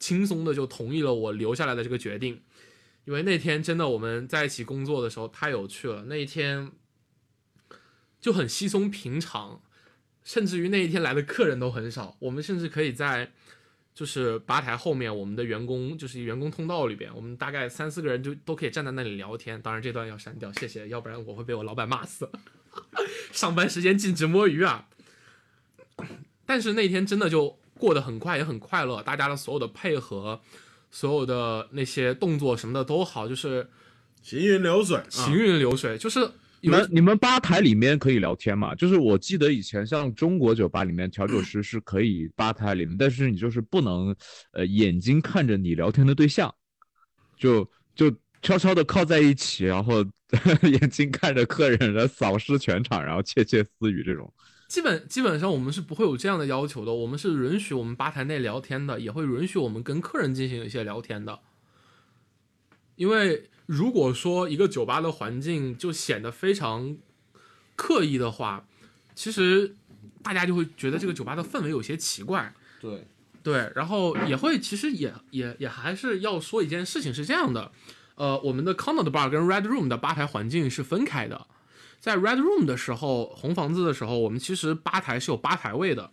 [0.00, 2.42] 轻松的就同意了我留下来的这个决定，
[3.04, 6.72] 因为那天真的我们在一起工作的时候太有趣了，那一天
[8.26, 9.62] 就很稀松平常，
[10.24, 13.30] 甚至于那一天来的客人都很少，我们甚至可以在。
[13.94, 19.62] 就是吧台后面，我们的员工就是员工通道里边，我们大概三四个人就都可以站在那里聊天。
[19.62, 22.28] 当然这段要删掉，谢谢，要不然我会被我老板骂死。
[23.32, 24.88] 上班时间禁止摸鱼啊！
[26.44, 30.42] 但是那天真的就过得很快，也很快乐，大家的所有的配合，
[30.90, 33.70] 所有的那些动作什么的都好，就是
[34.20, 38.74] 行云流水，行啊云流水，就是你们你们吧台里面可以聊天嘛？
[38.74, 44.14] 就是我记得以前像中国酒吧里面调酒师是可以吧台里面，但是你就是不能
[44.52, 46.52] 呃眼睛看着你聊天的对象，
[47.36, 48.10] 就就
[48.42, 50.04] 悄悄的靠在一起，然后
[50.62, 54.32] 眼睛看着客人，然后扫视全场，然后窃窃私语这种。
[54.68, 61.38] 基本基本上我们是不会有这样的要求的，我们是允许我们吧台内聊天的，也会允许我们跟客人进行一些聊天的。
[62.96, 66.96] 因为如果说一个酒吧的环境就显得非常
[67.74, 68.66] 刻意的话，
[69.14, 69.76] 其实
[70.22, 72.54] 大家就会觉得这个酒吧的氛围有些奇怪。
[72.80, 73.06] 对，
[73.42, 77.72] 对，然后也会，其实也也也还是要说一件事情是这样的，
[78.14, 81.46] 呃，我们的 Corner 的 bar 跟 Red Room 的吧台环境是分开的，
[81.98, 86.10] 在 Red Room 的时候，红房子的时候，我们其实吧台是有吧台位的，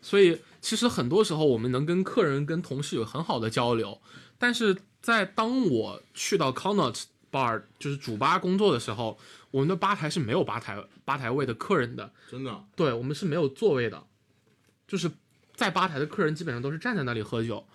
[0.00, 4.00] 所以其实很多时候我们能跟客人、跟同事有很好的交流，
[4.38, 9.18] 但是在当我去到 Connoct bar 就是主吧工作的时候，
[9.50, 14.02] 我们的吧台是没有吧台吧台位的客人的，真的啊、对我们是没有座位的，
[14.88, 15.10] 就是
[15.54, 17.66] 在吧台的客人基本上都是站在那里喝酒。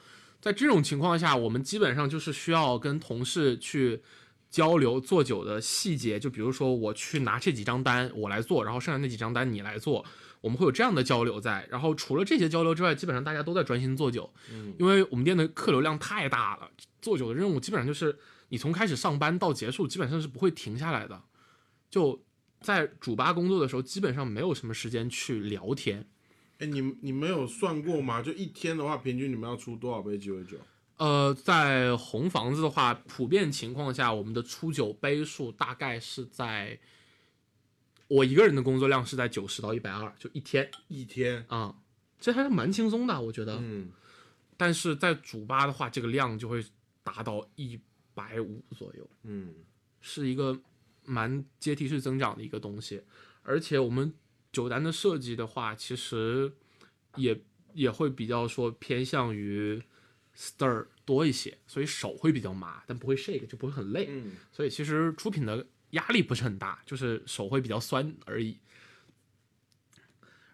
[0.41, 4.01] 在这种情况下，我们基本上就是需要跟同事去
[4.49, 10.03] 交流做酒的细节，就比如说我去拿这几张单我来做，然后剩下那几张单你来做，
[10.41, 11.67] 我们会有这样的交流在。
[11.69, 16.69] 然后除了这些交流之外，基本上大家都在专心做酒，嗯因为我们店的客流量太大了，
[17.01, 18.17] 做酒的任务基本上就是
[18.49, 21.21] 你从开始上班到结束，基本上是不会停下来的。
[21.91, 22.23] 就
[22.59, 26.07] 在主吧工作的时候，基本上没有什么时间去聊天。
[26.57, 28.21] 哎，你你们有算过吗？
[28.21, 30.57] 就一天的话，平均你们要出多少杯鸡尾酒？
[30.99, 36.77] 呃，在红房子的话，普遍情况下，我们的出酒杯数大概是在
[38.09, 41.73] 我一个人的工作量是在九十到一百二，就一天一天，啊、
[42.19, 43.57] 这还是蛮轻松的，我觉得。
[43.61, 43.91] 嗯，
[44.57, 46.61] 但是在主吧的话，这个量就会
[47.01, 47.79] 达到一
[48.13, 49.09] 百五左右。
[49.23, 49.53] 嗯，
[50.01, 50.59] 是一个
[51.05, 53.01] 蛮阶梯式增长的一个东西，
[53.43, 54.13] 而且我们
[54.51, 56.51] 酒单的设计的话，其实
[57.15, 57.41] 也
[57.73, 59.81] 也会比较说偏向于
[60.39, 64.05] stir 多一些，所以手会比较麻，但不会 shake，就不会很累。
[64.09, 68.57] 嗯，所以其实出品的压力不是很大，就是手会比较酸而已。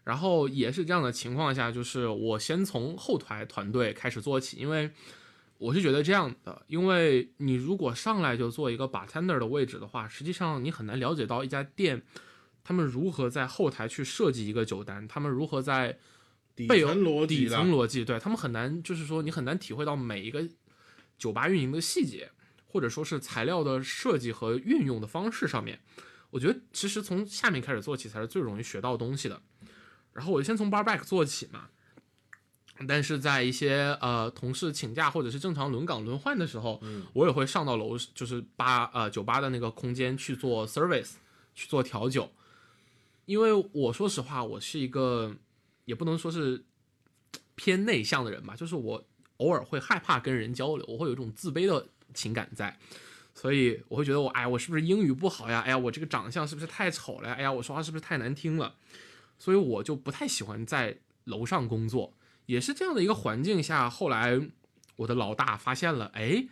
[0.04, 4.90] 然后也是这样的情况下，就是我先从后台团队开始做起，因为
[5.60, 12.02] 我是觉得这样的，因为你如果上来就做一个 bartender 的位置的话，实际上你很难了解到一家店
[12.64, 16.00] 他们如何在后台去设计一个酒单，他们如何在
[16.56, 20.48] 底层逻辑底层逻辑，对他们很难，就是说你很难体会到每一个
[21.18, 22.32] 酒吧运营的细节，
[22.66, 25.80] 或者说是材料的设计和运用的方式上面。
[26.32, 29.42] 我觉得其实从下面开始做起才是最容易学到东西的。
[30.14, 31.68] 然后我就先从 bar back 做起嘛，
[32.88, 36.82] 但是在一些呃同事请假或者是正常轮岗轮换的时候，
[37.14, 41.12] 我也会上到楼，就是吧呃酒吧的那个空间去做 service，
[41.54, 42.32] 去做调酒。
[43.26, 45.36] 因为我说实话，我是一个
[45.86, 46.66] 也不能说是
[47.56, 49.04] 偏内向的人吧，就是我
[49.38, 52.78] 偶尔会害怕跟人交流，我会有一种自卑的情感在，
[53.34, 55.62] 所以我会觉得我哎，我是不是英语不好呀？
[55.62, 57.36] 哎呀，我这个长相是不是太丑了呀？
[57.36, 58.76] 哎呀，我说话是不是太难听了？
[59.38, 62.14] 所以我就不太喜欢在楼上工作。
[62.46, 64.40] 也是这样的一个环境下，后来
[64.96, 66.48] 我的老大发现了，哎，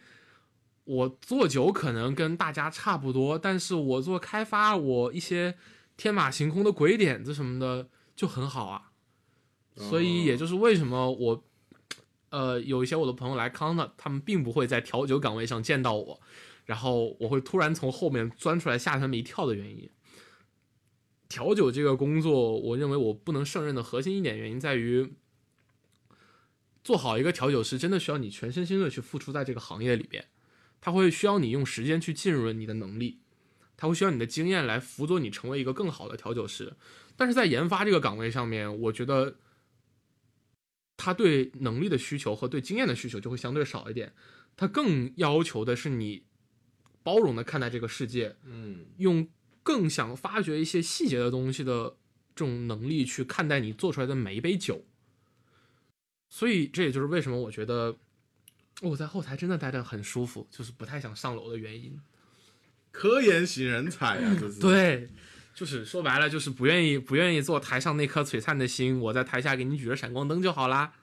[0.86, 5.56] 我做酒可能跟大家差不多，但是我做开发，我一些
[5.96, 8.93] 天马行空的鬼点子什么的就很好啊。
[9.76, 11.44] 所以也就是为什么我，
[12.30, 16.22] 呃，有一些我的朋友来康的，他们并不会在调酒岗位上见到我，
[16.66, 19.90] 然后我会突然从后面钻出来吓他们一跳的原因。
[21.28, 25.16] 调酒这个工作，我认为我不能胜任的核心一点原因在于，
[26.84, 30.28] 做好一个调酒师真的需要你全身心的去付出在这个行业里边，
[30.80, 33.22] 他会需要你用时间去浸润你的能力，
[33.76, 36.74] 他会需要你的经验来辅佐你成为一个更好的调酒师。
[37.16, 39.38] 但是在研发这个岗位上面，我觉得
[41.04, 44.14] 他对能力的需求和对经验的需求就会相对少一点，
[44.56, 46.24] 他更要求的是你
[47.04, 49.28] 包容的看待这个世界，嗯，用
[49.64, 51.98] 更想发掘一些细节的东西的
[52.34, 54.86] 这种能力去看待你做出来的每一杯酒。
[56.30, 57.98] 所以这也就是为什么我觉得
[58.82, 62.00] 我在后台真的待得很舒服，就是不太想上楼的原因。
[62.92, 64.62] 科研型人才啊，这是。
[64.62, 65.10] 对，
[65.54, 70.94] 就是说白了，就是不愿意不愿意做台上那颗璀璨的星，我在台下给你举着闪光灯就好啦。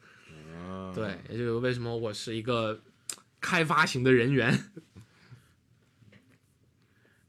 [0.54, 2.80] 啊，对，也就是为什么我是一个
[3.40, 4.70] 开发型的人员。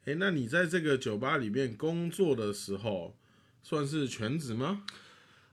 [0.05, 3.15] 哎，那你在这个酒吧里面工作的时候，
[3.61, 4.83] 算是全职吗？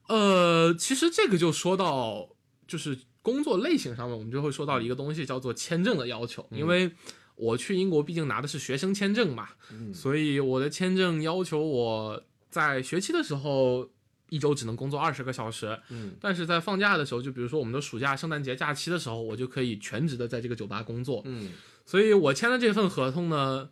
[0.07, 2.31] 呃，其实这个就说到
[2.67, 6.91] 就是工作类型上面，我们就会说到一个东西叫做签证的要求，因为
[7.39, 9.49] 我去英国毕竟拿的是学生签证嘛，
[9.95, 13.89] 所以我的签证要求我在学期的时候
[14.29, 21.51] 一周只能工作二十个小时，嗯，但是在放假的时候，就比如说我们的暑假、圣诞节假期的时候，我就可以全职的在这个酒吧工作，嗯，
[21.87, 23.71] 所以我签的这份合同呢，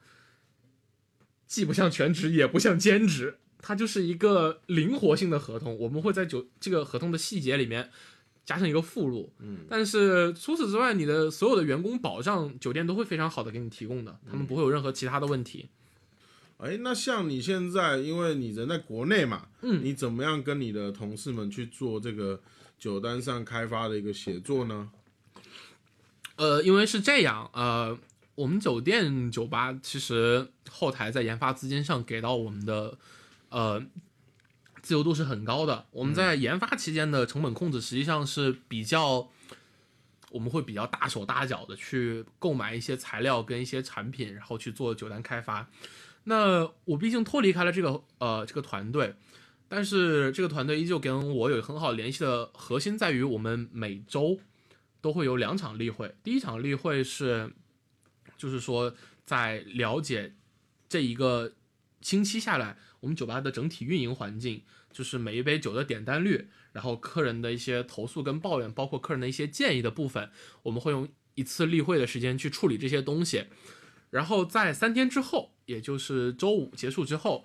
[1.47, 7.91] 既不像全职，也不像兼职，它就是一个灵活性的合同，我们会在酒这个合同的细节里面
[8.47, 9.31] 加上一个附录。
[9.41, 15.69] 嗯，但是除此之外，你的所有的员工保障，酒店都会非常好的给你提供的，他们不会有任何其他的问题。
[16.59, 22.41] 哎，那像你现在，因为你人在国内嘛，嗯你怎么样跟你的同事们去做这个
[22.79, 24.89] 酒单上开发的一个写作呢？
[26.37, 27.99] 呃，因为是这样，呃，
[28.35, 32.97] 我们酒店酒吧其实后台在研发资金上给到我们的
[33.51, 33.83] 呃
[34.87, 35.85] 自由度是很高的。
[35.91, 39.29] 我们在研发期间的成本控制实际上是比较，
[40.31, 45.69] 我们会比较大手大脚的去购买一些材料跟一些产品，然后去做酒单开发。
[46.23, 49.17] 那我毕竟脱离开了这个呃这个团队，
[49.67, 54.39] 但是这个团队依旧跟我有很好联系的核心在于我们每周
[55.01, 56.15] 都会有两场例会。
[56.23, 57.53] 第一场例会是，
[58.39, 60.37] 就是说在了解
[60.89, 61.55] 这一个
[62.01, 64.63] 星期下来，我们酒吧的整体运营环境，
[64.97, 70.31] 就是每一杯酒的点单率，然后客人的一些投诉跟抱怨，包括客人的一些建议的部分，
[70.63, 73.45] 我们会用一次例会的时间去处理这些东西。
[74.09, 77.45] 然后在三天之后，也就是周五结束之后，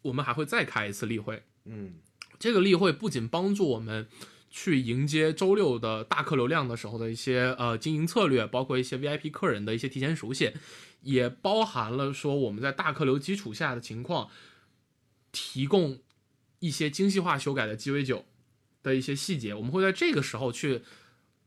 [0.00, 1.42] 我们还会再开一次例会。
[1.66, 1.96] 嗯
[2.38, 4.08] 这个例会不仅帮助我们
[4.48, 10.52] 去迎接周六的大客流量的时候的一些呃经营策略，包括一些 VIP 客人的一些提前熟悉，
[11.02, 14.30] 也包含了说我们在大客流基础下的情况，
[15.32, 15.98] 提供
[16.58, 18.24] 一些精细化修改的鸡尾酒
[18.82, 19.54] 的一些细节。
[19.54, 20.82] 我们会在这个时候去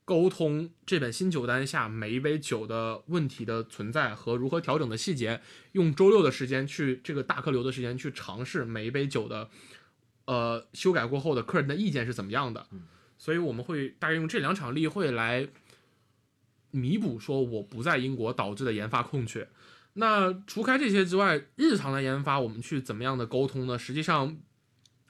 [0.06, 5.42] 沟通这本新酒单下每一杯酒的问题的存在和如何调整的细节，
[5.74, 9.50] 用周六的时间去这个大客流的时间去尝试每一杯酒的。
[10.26, 12.68] 呃，修改过后的客人的意见是怎么样的？
[13.18, 15.48] 所以我们会大概用这两场例会来
[16.70, 19.50] 弥补说我不在英国导致的研发空缺。
[19.94, 23.80] 那除开这些之外，日常的研发我们去怎么样的沟通呢？
[23.80, 24.38] 实际上，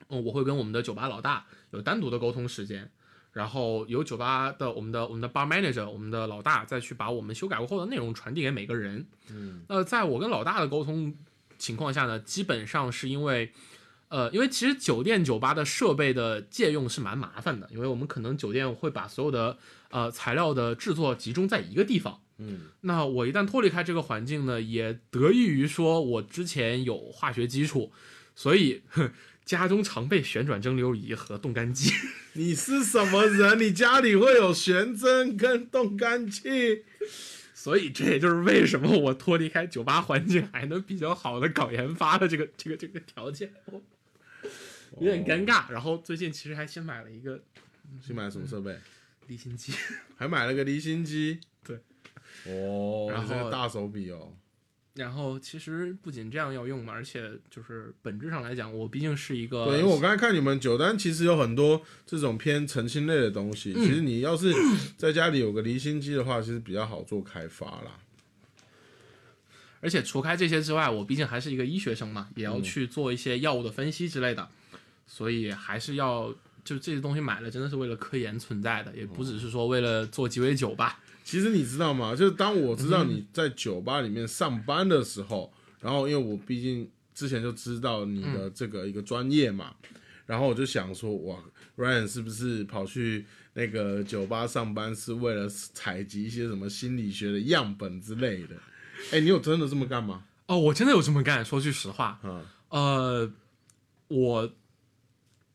[0.10, 2.92] 嗯，我会跟我们的酒吧老大有单独的沟通时间，
[3.32, 9.06] 然后由酒吧的我们的我们的 bar manager，我们的老大再去把我们修改过后的内容传递给每个人。
[9.32, 11.16] 嗯，那在我跟老大的沟通
[11.58, 13.52] 情况下呢，基本上是因为。
[14.12, 19.56] 呃，因为其实酒店酒吧的设备的借用是蛮麻烦的，因为我们可能酒店会把所有的
[19.92, 22.20] 呃材料的制作集中在一个地方。
[22.40, 27.92] 嗯，那我一旦脱离开这个环境呢，也得益于说我之前有化学基础，
[28.34, 29.12] 所以哼
[29.50, 31.92] 家中常备旋转蒸馏仪和冻干机。
[32.34, 33.58] 你是什么人？
[33.58, 36.84] 你家里会有悬针跟冻干器？
[37.56, 43.52] 所以这也就是为什么我脱离开酒吧环境还能比较好的搞研发的这个这个这个条件。
[45.00, 45.68] 有点尴尬。
[45.72, 47.44] 然后最近其实还新买了一个
[48.06, 48.78] 新买什么设备？
[49.26, 49.74] 离心机，
[50.16, 51.40] 还买了个离心机。
[51.64, 51.76] 对，
[52.46, 54.32] 哦，然后这个大手笔哦。
[55.00, 63.72] 然后其实不仅这样要用嘛，而且就是本质上来讲，我毕竟是一个对，因为我刚才看你们酒单，其实有很多这种偏澄清类的东西。
[63.74, 64.54] 嗯其实你要是
[64.98, 67.98] 在家里有个离心机的话，其实比较好做开发啦。
[69.80, 74.50] 而且除开这些之外，我毕竟还是一个医学生嘛，也嗯要去做一些药物的分析之类的，
[75.08, 76.36] 所以还是要
[76.66, 81.00] 就这些东西买了，真的是为了科研存在的，也不只是说为了做鸡尾酒吧。
[81.30, 82.16] 其实你知道吗？
[82.16, 89.76] 就是当我知道嗯你在酒吧里面上班的时候，然后因为我毕竟之前就知道你嗯的这个一个专业嘛，
[90.26, 91.38] 然后我就想说，哇
[91.78, 98.56] ，Ryan 是不是跑去那个酒吧上班是为了采集一些什么心理学的样本之类的？
[99.12, 100.24] 哎，你有真的这么干吗？
[100.48, 101.46] 哦，我真的有这么干。
[101.46, 103.32] 说句实话，啊，呃，
[104.08, 104.52] 我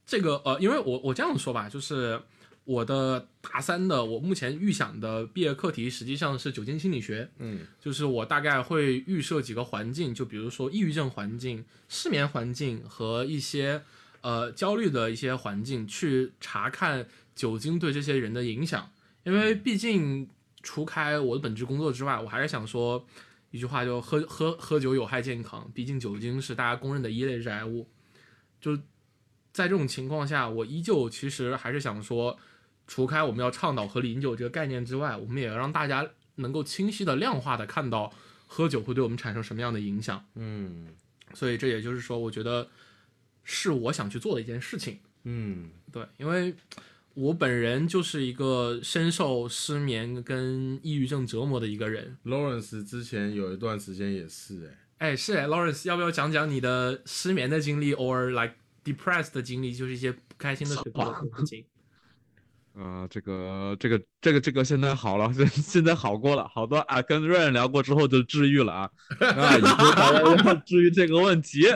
[0.06, 2.20] 这个呃，因为我我这样说吧，就是
[2.64, 7.30] 我的大三的，我目前预想的毕业课题实际上是酒精心理学。
[7.38, 13.82] 嗯，就是我大概会预设几个环境，就比如说抑郁症环境、失眠环境和一些
[14.22, 18.90] 呃焦虑的一些环境，去查看酒精对这些人的影响。
[19.24, 20.28] 因为毕竟
[20.62, 23.06] 除开我的本职工作之外，我还是想说
[23.50, 25.70] 一句话，就喝喝喝酒有害健康。
[25.74, 27.86] 毕竟酒精是大家公认的一类致癌物。
[28.58, 28.74] 就
[29.52, 32.38] 在这种情况下，我依旧其实还是想说，
[32.86, 38.12] 除开我们要倡导合理饮酒这个概念之外，我们也要让大家能够清晰的、量化的看到
[38.46, 40.24] 喝酒会对我们产生什么样的影响。
[40.34, 40.88] 嗯
[41.32, 42.68] 所以这也就是说，我觉得
[43.42, 45.00] 是我想去做的一件事情。
[45.24, 46.54] 嗯，对，因为
[47.14, 52.16] 我本人就是一个深受失眠跟抑郁症折磨的一个人。
[52.24, 54.66] Lawrence 之前有一段时间也是、
[54.98, 58.54] 哎，哎，是哎，Lawrence，要不要讲讲你的失眠的经历，or like
[58.84, 61.64] depressed 的经历，就是一些不开心的时刻的事情？
[62.76, 71.68] 呃，这个这个这个这个现在好了， 现现在好过了，好多啊，跟 Ryan 聊过之后就治愈了啊，啊，以后大家要 治愈这个问题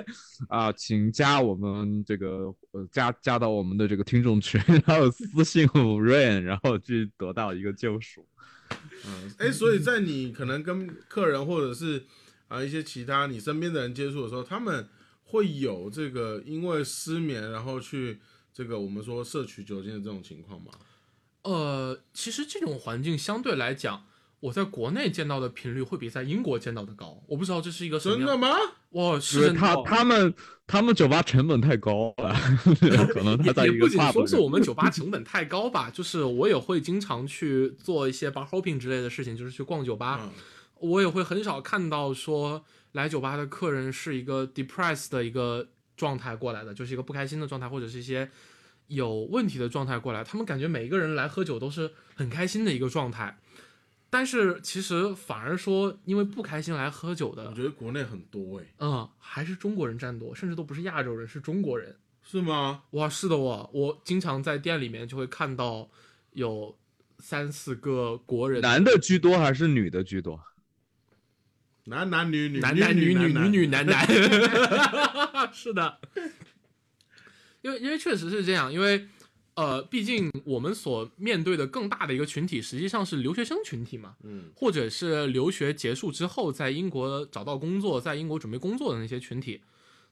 [0.48, 8.26] 啊，请加我们这个呃加加到我们的这个听众群，然后私信 Ryan，然后去得到一个救赎。
[9.06, 12.04] 嗯，哎，所以在你可能跟客人或者是
[12.48, 14.88] 啊一些其他你身边的人接触的时候，他们
[15.22, 18.18] 会有这个因为失眠然后去
[18.52, 20.72] 这个我们说摄取酒精的这种情况吗？
[21.50, 24.04] 呃，其实这种环境相对来讲，
[24.40, 27.22] 我在国内见到的频率会比在英国见到的高。
[27.26, 28.54] 我不知道这是一个什么样真的吗？
[28.90, 30.34] 哇，是他他们
[30.66, 32.34] 他们酒吧成本太高了，
[33.14, 40.20] 可能他在一个也不仅说是我们酒吧 成本太高吧，就是我也会经常去做一些 bar hopping 之类的事情，就是去逛酒吧。
[40.22, 40.30] 嗯
[40.80, 48.30] 我也会很少看到说来酒吧的客人是一个 depressed 的一个状态过来的，就是一个不开心的状态，或者是一些
[48.88, 50.22] 有问题的状态过来。
[50.22, 53.38] 他们感觉每一个人来喝酒都是很开心的一个状态，
[54.10, 61.96] 但是其实反而说因为不开心来喝酒的我，觉得国内很多哎、嗯，还是中国人占多，甚至都不是亚洲人，是中国人。
[62.30, 62.82] 是吗？
[62.90, 65.88] 哇，是的我，我经常在店里面就会看到
[66.32, 66.76] 有
[67.20, 70.38] 三四个国人，男的居多还是女的居多？
[71.84, 74.06] 男男女女，男男女女男女女男 男，
[75.54, 75.98] 是的，
[77.68, 79.06] 因为因为确实是这样，因为
[79.54, 89.60] 呃，毕竟我们所面对的更大的一个群体，实际上是留学生群体嘛，嗯，或者是留学结束之后在英国找到工作，在英国准备工作的那些群体。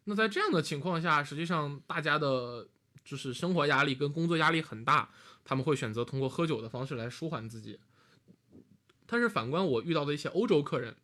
[0.05, 2.69] 那在这样的情况下，实际上大家的
[3.05, 5.09] 就是生活压力跟工作压力很大，
[5.45, 7.79] 他们会选择通过喝酒的方式来舒缓自己。
[9.07, 10.97] 但是反观我遇到的一些欧洲客人，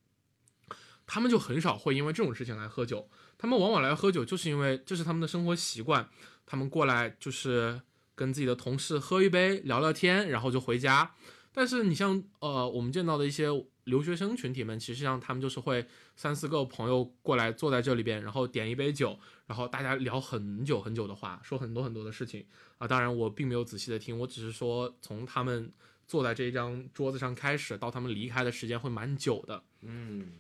[1.07, 6.09] 他们就很少会因为这种事情来喝酒，他们往往来喝酒就是因为这是他们的生活习惯，
[6.47, 7.81] 他们过来就是
[8.15, 11.15] 跟自己的同事喝一杯聊聊天，然后就回家。
[11.53, 13.49] 但是你像呃我们见到的一些
[13.85, 15.87] 留学生群体们，其实上他们就是会
[16.17, 22.47] 三四个朋友过来坐在这里边，然后点一杯酒，然后大家聊很久很久的话，说很多很多的事情
[22.79, 22.87] 啊。
[22.87, 25.71] 当然我并没有仔细的听，我只是说从他们
[26.07, 29.63] 坐在这一张桌子上开始到他们离开的时间会蛮久的。
[29.83, 30.33] 嗯，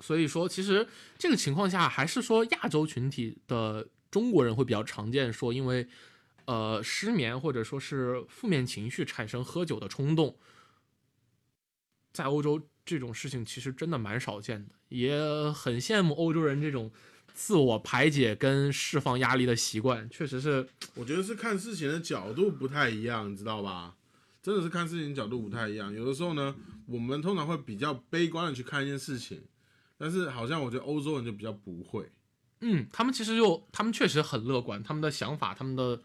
[0.00, 5.86] 所以说，其实这个情况下，还是说亚洲群体的中国人会比较常见，说因为
[6.46, 10.36] 呃失眠或者说是负面情绪产生喝酒的冲动，
[12.12, 15.20] 在欧洲这种事情其实真的蛮少见的，也
[15.52, 16.90] 很羡慕欧洲人这种
[17.34, 23.94] 自我排解跟释放压力的习惯，确实是 我觉得是看事情的角度不太一样，你知道吧？
[24.40, 25.92] 真的是看事情角度不太一样。
[25.92, 26.56] 有的时候呢，
[26.86, 29.42] 我们通常会比较悲观的去看一件事情，
[29.98, 32.10] 但是好像我觉得欧洲人就比较不会。
[32.60, 36.00] 嗯，他们其实就他们确实很乐观，他们的想法、他们的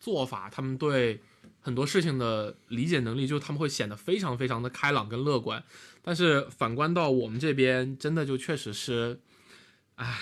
[0.00, 1.20] 做法、他们对
[1.60, 5.62] 很多事情的理解能力，就他们会显得非常非常的开朗跟乐观。
[6.02, 9.20] 但是反观到我们这边，真的就确实是，
[9.94, 10.18] 唉，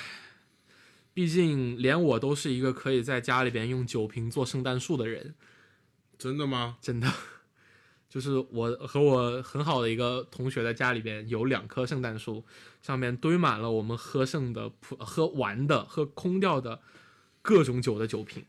[1.14, 5.34] 毕竟连我都是一个可以在家里边用酒瓶做圣诞树的人，
[6.18, 6.76] 真的吗？
[6.82, 7.10] 真的，
[8.10, 12.44] 就是我和我很好的一个同学的家里边有两棵圣诞树，
[12.82, 16.80] 上面堆满了我们喝剩的、普喝完的、喝空掉的
[17.40, 18.44] 各种酒的酒瓶。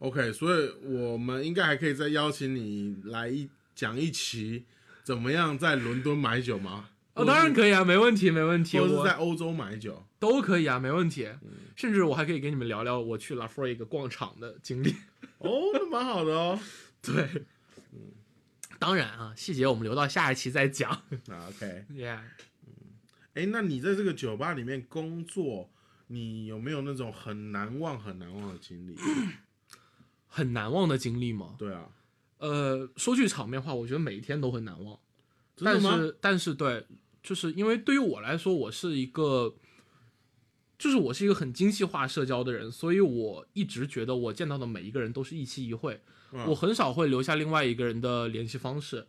[0.00, 4.64] OK，所以我们应该还可以再邀请你来一讲一期
[5.04, 6.88] 怎么样在伦敦买酒吗？
[7.14, 10.04] 哦，当然可以啊，没问题，没问题，或者是我在欧洲买酒。
[10.18, 11.28] 都可以啊，没问题。
[11.76, 14.94] 甚至我还可以给你们聊聊我去 La f r e 逛场的经历。
[15.38, 16.58] 哦，那蛮好的哦。
[17.02, 17.44] 对，
[18.80, 20.90] 当然啊，细节我们留到下一期再讲。
[21.28, 22.20] 啊 OK，Yeah，
[23.34, 25.70] 哎，那你在这个酒吧里面工作，
[26.06, 28.96] 你有没有那种很难忘、很难忘的经历？
[30.26, 31.56] 很难忘的经历吗？
[31.58, 31.90] 对啊，
[32.38, 34.98] 呃，说句场面话，我觉得每一天都很难忘。
[35.56, 35.78] 但？
[35.78, 36.86] 是但是对，
[37.22, 39.54] 就是因为对于我来说，我是一个，
[40.78, 46.00] 就是我是一个很精细化社交的人，所以我一直觉得我见到的每一个人都是一期一会，嗯
[46.46, 49.08] 我很少会留下另外一个人的联系方式，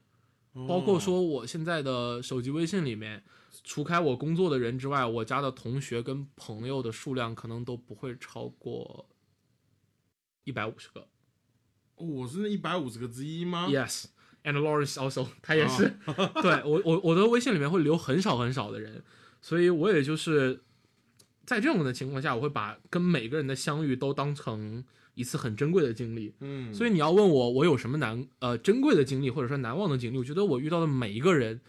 [0.67, 3.23] 包括说我现在的手机微信里面，
[3.63, 9.07] 除开我工作的人之外，我加的同学跟朋友的数量可能都不会超过
[10.43, 11.07] 一百五十个。
[11.95, 14.05] 哦，我是那一百五十个之一吗？Yes,
[14.43, 15.97] and Lawrence also，他也是。
[16.41, 19.03] 对我我我的微信里面会留很少很少的人，
[19.41, 20.63] 所以我也就是
[21.45, 24.83] 在这种的情况下，我会把跟每个人的相遇都当成
[25.13, 26.33] 一次很珍贵的经历。
[26.39, 31.61] 嗯，所以你要问我我有什么难呃珍贵的经历或者说难忘的经历，我觉得我遇到的每一个人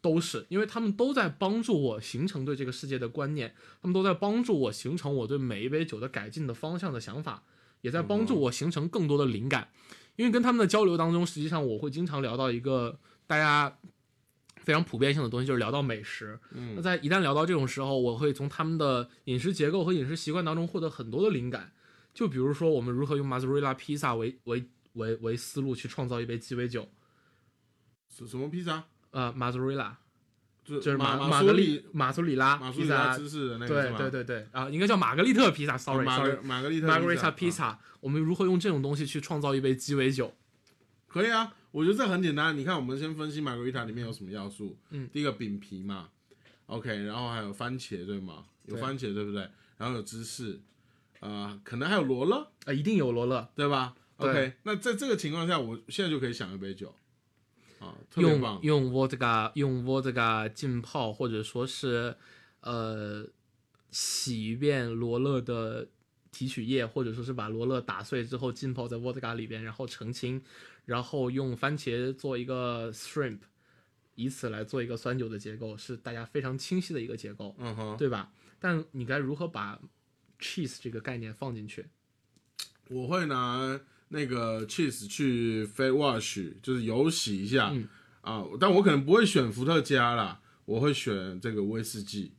[0.00, 7.44] 都是，因为他们都在帮助我形成对这个世界的观念，他们都在帮助我形成我对每一杯酒的改进的方向的想法，
[7.82, 9.68] 也在帮助我形成更多的灵感。
[10.16, 13.78] 因为跟他们的交流当中，实际上我会经常聊到一个大家
[14.56, 16.38] 非常普遍性的东西，就是聊到美食。
[16.52, 21.72] 嗯那在一旦聊到这种时候，我会从他们的饮食结构和饮食习惯当中获得很多的灵感。
[22.14, 26.88] 就比如说，我们如何用马 o 瑞拉披萨为为为为思路去创造一杯鸡尾酒。
[28.08, 28.84] 什什么披萨？
[29.10, 29.98] 呃，马 o 瑞拉
[30.64, 32.56] 就就是马玛格里丽马苏里拉
[33.16, 37.80] 芝士的那个对对对对啊，应该叫玛格丽特披萨，sorry 玛 sorry，格玛格丽特玛格丽特披萨。
[38.00, 40.34] 我们如何用这种东西去创造一杯鸡尾酒？
[41.08, 42.56] 可以啊，我觉得这很简单。
[42.56, 44.78] 你看，我们先分析玛格丽塔里面有什么要素。
[44.90, 46.08] 嗯第一个饼皮嘛
[46.66, 48.44] ，OK，然后还有番茄对吗？
[48.66, 49.48] 有番茄对不对？
[49.76, 50.60] 然后有芝士，
[51.22, 56.92] 呃，可能还有罗勒啊，一定有罗勒，对吧对？OK，那在这个情况下，我现在就可以想一杯酒，
[57.78, 58.58] 啊，特别用棒。
[58.62, 62.16] 用 vodka 用 vodka 浸泡，或者说是
[62.62, 63.24] 呃
[63.92, 65.86] 洗一遍罗勒的
[66.32, 70.42] 提取液，或者说是把罗勒打碎之后浸泡在 vodka 里边，然后澄清，
[70.86, 73.38] 然后用番茄做一个 shrimp，
[74.16, 78.32] 以此来做一个酸酒的结构，是大家非常清晰的一个结构，嗯哼，对吧？
[78.58, 79.80] 但你该如何把
[80.42, 81.86] cheese 这个概念放进去？
[82.88, 87.88] 我会拿那个 cheese 去 fat wash，就是油洗一下、嗯
[88.20, 92.32] 啊，但我可能不会选伏特加啦，我会选这个威士忌。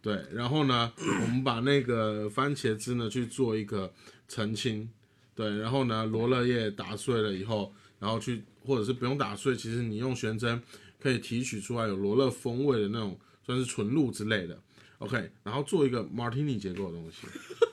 [0.00, 3.92] 对，然后呢，我们把那个番茄汁呢去做一个
[4.28, 4.88] 澄清，
[5.34, 10.62] 对，然后呢，罗勒叶打碎了以后，然后去或者是不用打碎，其实你用悬针
[11.00, 14.62] 可以提取出来有罗勒风味的那种，算是纯露之类的。
[14.98, 17.26] OK，然后做一个 martini 结构的东西。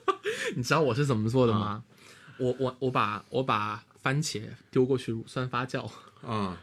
[0.55, 1.83] 你知道我是怎么做的吗？
[2.37, 5.89] 我我我把我把番茄丢过去乳酸发酵，
[6.21, 6.59] 啊，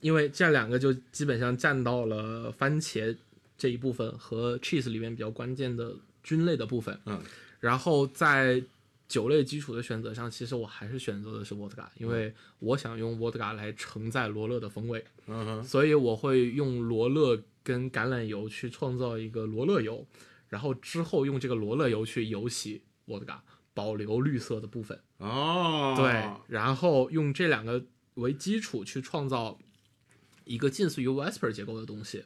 [0.00, 3.16] 因为这两个就基本上占到了番茄
[3.58, 5.92] 这一部分和 cheese 里面比较关键的
[6.22, 6.98] 菌类的部分。
[7.06, 7.20] 嗯，
[7.58, 8.62] 然后在
[9.08, 20.06] 酒类基础的选择上，其实我还是选择的是 vodka，因为我想用 vodka 来承载罗勒的风味，嗯哼，所以我会用罗勒跟橄榄油去创造一个罗勒油，
[20.48, 23.40] 然后之后用这个罗勒油去油洗 vodka，
[23.74, 24.96] 保留绿色的部分。
[25.16, 29.58] 哦，对，然后用这两个为基础去创造
[30.44, 32.22] 一个近似于 Whisper 结构的东西。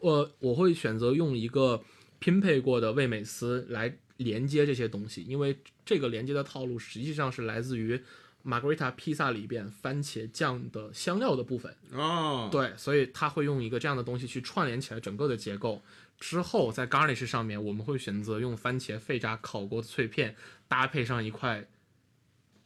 [0.00, 1.80] 我我会选择用一个
[2.18, 5.56] 拼配过的味美思来连接这些东西，因为
[5.86, 8.02] 这个连接的套路实际上是来自于
[8.44, 11.74] Margarita 披萨里边番茄酱的香料的部分。
[11.92, 15.82] 哦，，对，所以它会用一个这样的东西去串联起来整个的结构。
[16.18, 20.36] 之后在 garnish 上面，我们会选择用番茄废渣烤过的脆片，
[20.68, 21.66] 搭配上一块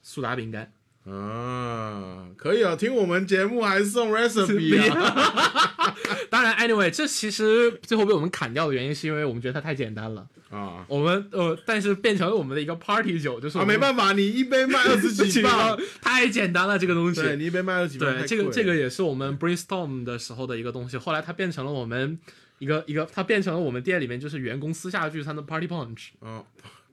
[0.03, 0.73] 苏打饼干。
[1.09, 5.95] 啊，可以啊，听我们节目还送 recipe 啊，
[6.29, 10.27] 当然，anyway，这其实最后被我们砍掉的原因是因为我们觉得它太简单了。
[10.49, 17.21] 啊，我们呃，但是变成了我们的一个 party 酒，就是啊，没办法，你一杯卖二十几磅， 太简单了这个东西。
[17.21, 22.17] 对你一杯卖二十几磅，对，这个这个也是我们 brainstorm 的时候的一个东西，后来它变成了我们
[22.61, 26.11] 一个一个，它变成了我们店里面就是员工私下聚餐的 party punch。
[26.21, 26.45] 哦，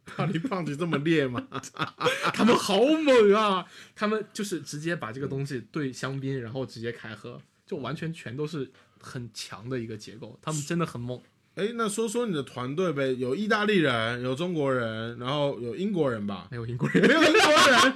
[0.06, 1.46] 怕你胖子这么烈吗？
[2.34, 3.66] 他们好猛啊！
[3.96, 10.38] 他们就是直接把这个东西兑香槟，然后直接开喝，就完全全都是很强的一个结构。
[10.42, 11.20] 他们真的很猛。
[11.56, 16.48] 哎，那说说你的团队呗，有意大利人，有中国人，然后有英国人吧？
[16.50, 17.94] 没有英国人，没有英国人，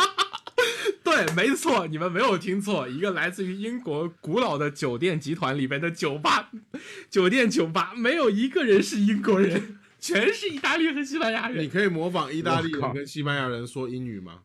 [1.03, 6.51] 对，没错，你们没有听错，一个来自于英国古老的酒店集团里边的酒吧，
[7.09, 14.43] 酒店酒吧没有一个人是英国人，全是意大利和西班牙人你，可以模仿意大利人跟西班牙人说英语吗？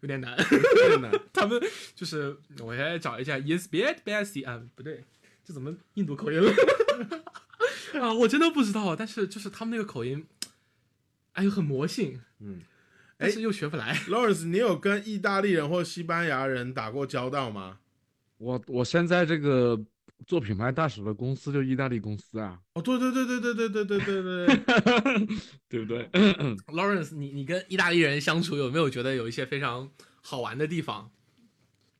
[0.00, 0.36] 有点难。
[0.36, 1.62] 有点难， 他们
[1.94, 5.04] 就是我现在找一下 yes bad bad c 啊，不对，
[5.44, 6.52] 这怎么印度口音了？
[8.00, 10.26] 啊，我真的不知道，但是就是他们那个口音，
[11.34, 12.62] 哎呦很魔性，嗯，
[13.16, 13.94] 但是又学不来。
[14.08, 17.78] Lawrence，你有跟意大利人或西班牙人打过交道吗？
[18.38, 19.80] 我我现在这个
[20.26, 25.26] 做品牌大使的公司就意大利公司啊，哦，对对对对对对对对对对，
[25.68, 26.08] 对不对？
[26.68, 29.90] Lawrence，你你跟意大利人相处有没有觉得有一些非常
[30.22, 31.10] 好玩的地方？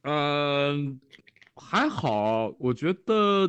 [0.02, 1.00] 嗯，
[1.55, 3.46] 还好，我觉得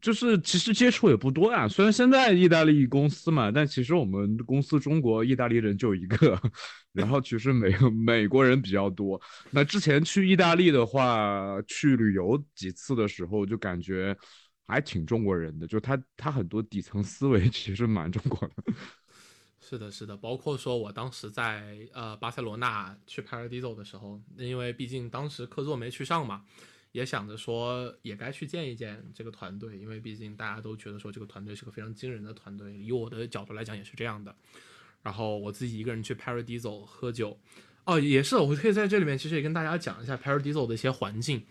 [0.00, 1.66] 就是其实接触也不多呀。
[1.66, 6.38] 虽然现在意大利公司嘛，但其实我们公司中国意大利人就一个，
[6.92, 7.74] 然后其实美
[8.04, 9.20] 美国人比较多。
[9.50, 14.14] 那之前去意大利的话，去旅游几次的时候，就感觉
[14.66, 18.54] 还挺中国人的，就他他很多底层思维其实蛮中国的。
[19.58, 26.42] 是的，是的，包括说我当时在呃巴塞罗那去 Paradiso 的时候，因为毕竟当时客座没去上嘛，
[26.92, 34.34] 也想着说也该去见一见这个团队，因为毕竟大家都觉得说这个团队是个非常惊人的团队，以我的角度来讲也是这样的。
[35.02, 37.36] 然后我自己一个人去 Paradiso 喝酒，
[37.86, 41.42] 哦，也是，我可以在这里面其实也跟大家讲一下 Paradiso 的一些环境。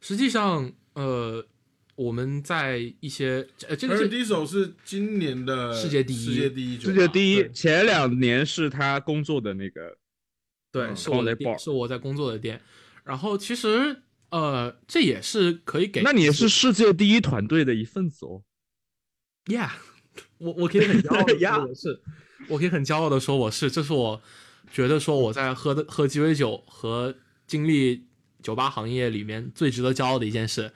[0.00, 1.46] 实际上，呃，
[1.94, 9.96] 我们在一些呃，这个 Paradiso 是今年的世界第一世界第一，世界第一，前两年是他工作的那个，
[10.70, 12.60] 对，嗯是我的店，是我在工作的店。
[13.04, 18.42] 然后其实呃，这也是可以给，那你是世界第一团队的一份子哦。
[19.46, 19.70] Yeah，
[20.38, 22.02] 我我可以很骄傲的 说我是，
[22.48, 24.20] 我可以很骄傲的说我是，这是我
[24.70, 27.14] 觉得说我在喝的喝鸡尾酒和
[27.46, 28.06] 经历
[28.42, 30.70] 酒吧行业里面最值得骄傲的一件事，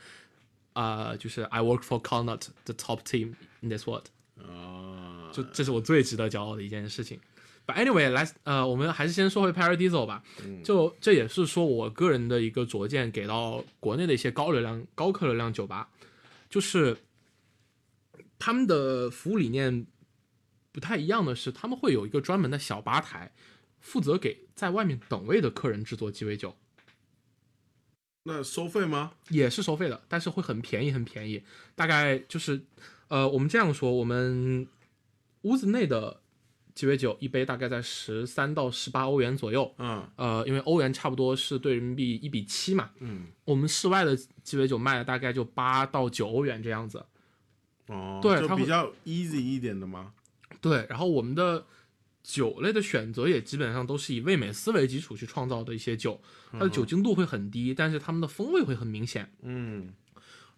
[0.73, 4.07] 啊、就是 I work for Connaught the top team in this world，
[4.39, 7.21] 啊，就这是我最值得骄傲的一件事情。
[7.73, 10.23] But anyway，来，呃，我们还是先说回 Paradiso 吧。
[10.63, 15.89] 就这也是说我个人的一个拙见，给到国内的一些高流量、高客流量酒吧，
[16.51, 16.97] 就是
[18.39, 19.87] 他们的服务理念
[20.71, 23.33] 不太一样的是，他们会有一个专门的小吧台，
[23.81, 26.55] 负责给在外面等位的客人制作鸡尾酒。
[28.25, 29.13] 那收费吗？
[29.31, 31.43] 也是收费的，但是会很便宜，很便宜。
[31.75, 32.61] 大概就是，
[33.09, 34.67] 呃，我们这样说，我们
[35.41, 36.21] 屋子内的
[36.75, 39.75] 鸡尾酒一杯大概在十三到十八欧元左右。
[39.79, 42.91] 嗯呃，因为欧元差不多是对人民币一比七嘛。
[43.01, 47.05] 嗯，我们室外的鸡尾酒卖的大概就八到九欧元这样子。
[47.89, 50.13] 哦，对就比较 easy 一点的吗？
[50.61, 51.67] 对，然后我们的
[52.23, 56.21] 酒类的选择也基本上都是以味美思为基础去创造的一些酒，
[56.53, 59.33] 它的酒精度会很低，但是它们的风味会很明显。
[59.43, 59.93] 嗯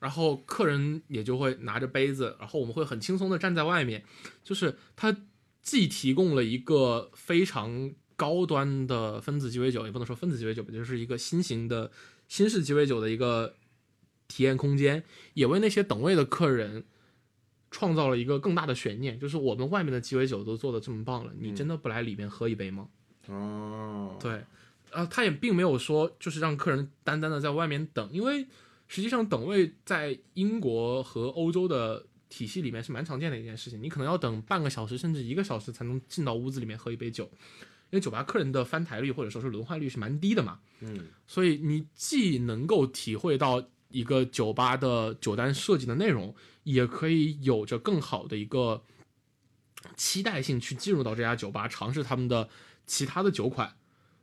[0.01, 4.05] 然后客人也就会拿着杯子，然后我们会很轻松的站在外面，
[4.43, 5.17] 就是它
[5.65, 11.91] 既提供了一个非常高端的分子鸡尾酒，也不能说分子鸡尾酒吧，就是一个新型的
[12.29, 13.57] 新式鸡尾酒的一个
[14.29, 15.03] 体验空间，
[15.33, 16.85] 也为那些等位的客人
[17.71, 22.89] 创造了一个更大的悬念，就是我们外面的鸡尾酒都做的这么棒了，你真的不来里面喝一杯吗？
[23.27, 24.45] 哦，对，
[24.91, 28.47] 呃，他也并没有说就是让客人单单的在外面等，因为
[28.87, 37.23] 实际上等位在英国和欧洲的体系里面是蛮常见的一件事情，你可能要等半个小时甚至一个小时才能进到屋子里面喝一杯酒，
[37.91, 48.83] 因为酒吧客人的翻台率或者说是轮换率是蛮低的嘛，嗯所以你既能够体会到一个酒吧的酒单设计的内容，也可以有着更好的一个
[49.95, 52.49] 期待性去进入到这家酒吧，尝试他们的
[52.85, 53.77] 其他的酒款。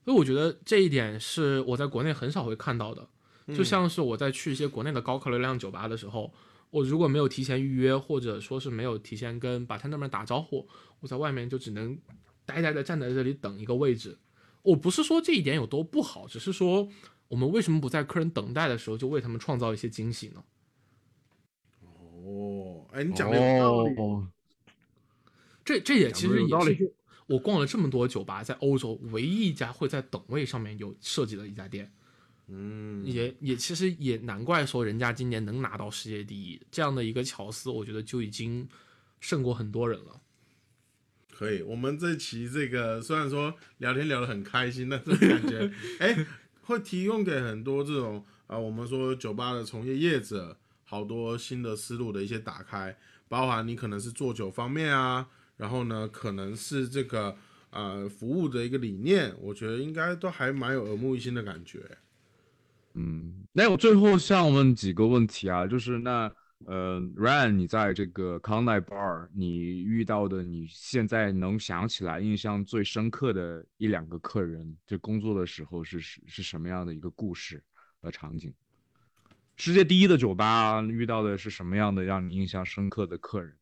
[0.04, 3.08] 所以我觉得这一点是我在国内很少会看到的。
[3.56, 6.32] 就像是我在去一些国内的高客流量酒吧的时候，
[6.72, 10.68] 我如果没有提前预约，或者说是没有提前跟 bartender 们打招呼，
[11.02, 12.00] 我在外面就只能
[12.46, 14.18] 呆呆的站在这里等一个位置。
[14.64, 16.88] 我不是说这一点有多不好，只是说
[17.28, 20.44] 我们为什么不在客人等待的时候就为他们创造一些惊喜呢？
[21.82, 23.96] 哦，哎，你讲的有道理。
[23.98, 24.28] 哦，
[25.66, 26.96] 这这也其实也是
[27.28, 31.92] 我逛了这么多酒吧，在欧洲唯一一家会在等位上面有设计的一家店。
[32.54, 38.68] 嗯，也也其实也难怪说人家今年能拿到世界第一这样的一个乔思，我觉得就已经
[39.22, 40.20] 胜过很多人了。
[41.32, 41.62] 可以。
[41.62, 46.26] 我们这期这个虽然说聊天聊得很开心，但是感觉哎，
[46.64, 52.98] 会提供给很多这种啊、我们说酒吧的从业业者好多新的思路的一些打开，
[53.30, 57.38] 包含你可能是做酒方面啊，然后呢，可能是这个
[57.70, 61.80] 呃服务的一个理念，我觉得应该都还蛮有耳目一新的感觉。
[62.94, 66.32] 嗯，那我最后想问几个问题啊，就是那
[66.66, 77.64] 呃，Ryan，你在这个康奈 ba 你遇到的你现在能想起来印象最深刻的一两个客人，就工作的时候是是是什么样的一个故事
[78.02, 78.54] 和场景？
[79.56, 83.54] 世界第一的酒吧遇到的是什么样的让你印象深刻的客人？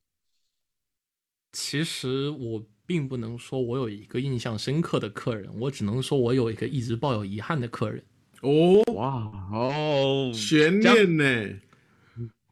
[1.52, 8.04] 其实我并不能说我有一个印象深刻的客人，我只能说我有一个一直抱有遗憾的客人。
[8.42, 11.60] 哦，哇哦，悬念呢？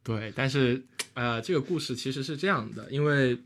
[0.03, 0.83] 对，但是
[1.13, 3.37] 呃，这个故事其实是这样的，因为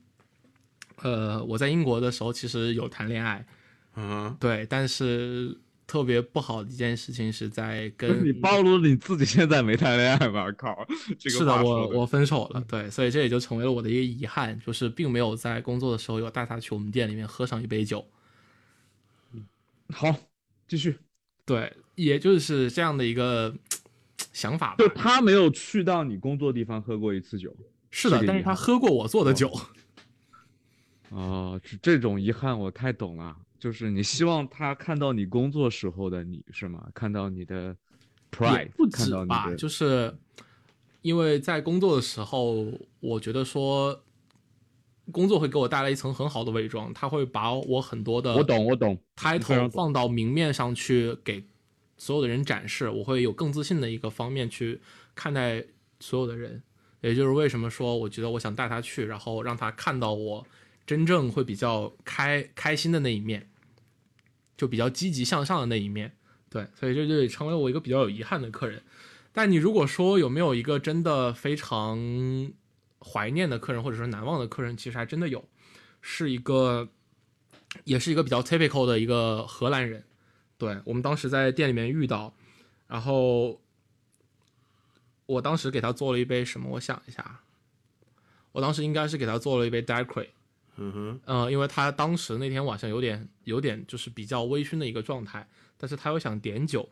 [0.97, 3.45] 呃，我在英国的时候其实有谈恋爱，
[3.93, 10.51] 啊，对，但是特别不好的一件事情是在跟你暴露了你自己现在没谈恋爱吧？
[10.53, 10.87] 靠，
[11.17, 18.05] 这个是的，我我分手了，对，所以这也就成为了我的一个遗憾，就是并没有在工作的时候有带他去我们店里面喝上一杯酒。
[19.89, 20.15] 好，
[20.67, 20.97] 继续。
[21.43, 23.53] 对，也就是这样的一个
[24.33, 24.87] 想法吧就。
[24.89, 27.55] 他没有去到你工作地方喝过一次酒。
[27.91, 29.51] 是的，但是他喝过我做的酒。
[31.09, 36.87] 哦，这这种遗憾我太懂了，就是你希望他看到你工作时候的你是吗？
[36.93, 37.75] 看到你的
[38.31, 40.15] pride，不止吧，就是
[41.01, 42.65] 因为在工作的时候，
[43.01, 44.01] 我觉得说
[45.11, 48.97] 工作会给我带来一层很好的伪装，他会把我很多的我懂，我懂。
[49.17, 51.43] title 放到明面上去给
[52.01, 54.81] 所有的人展示，我会有更自信的一个方面去
[55.13, 55.63] 看待
[55.99, 56.63] 所有的人。
[57.01, 60.47] 也就是为什么说，我觉得我想带他去，然后让他看到我
[60.83, 63.47] 真正会比较开开心的那一面，
[64.57, 66.11] 就比较积极向上的那一面。
[66.49, 68.81] 对，所以这就成为我一个比较有遗憾的客人。
[69.31, 72.51] 但你如果说有没有一个真的非常
[72.99, 75.47] 怀念的客人，或者说难忘的客人，其实还真的有，
[76.01, 76.89] 是一个，
[77.83, 80.03] 也是一个比较 typical 的一个荷兰人。
[80.61, 82.31] 对我们当时在店里面遇到，
[82.85, 83.59] 然后
[85.25, 86.69] 我当时给他做了一杯什么？
[86.69, 87.39] 我想一下，
[88.51, 90.27] 我当时应该是给他做了一杯 daiquiri。
[90.75, 95.47] 嗯哼，嗯，因为他当时那天晚上有点有点就是比较微醺的一个状态，
[95.79, 96.87] 但是他又想点酒，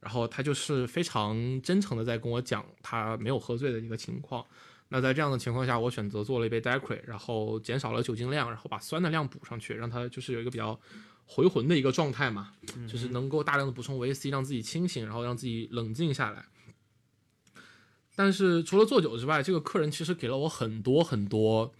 [0.00, 4.42] 然后他就是非常真诚的在跟我讲他没有喝醉的一个情况。
[4.88, 10.78] 那在这样的情况下，我选择做了一杯 daiquiri，然后减少了酒精量，然后把酸的量补上去，让他就是有一个比较
[11.26, 12.52] 回魂的一个状态嘛，
[12.86, 16.44] 就是能够大量的补充维 C，让自己清醒，然后让自己冷静下来。
[18.14, 21.72] 但是除了做酒之外，这个客人其实给了我很多很多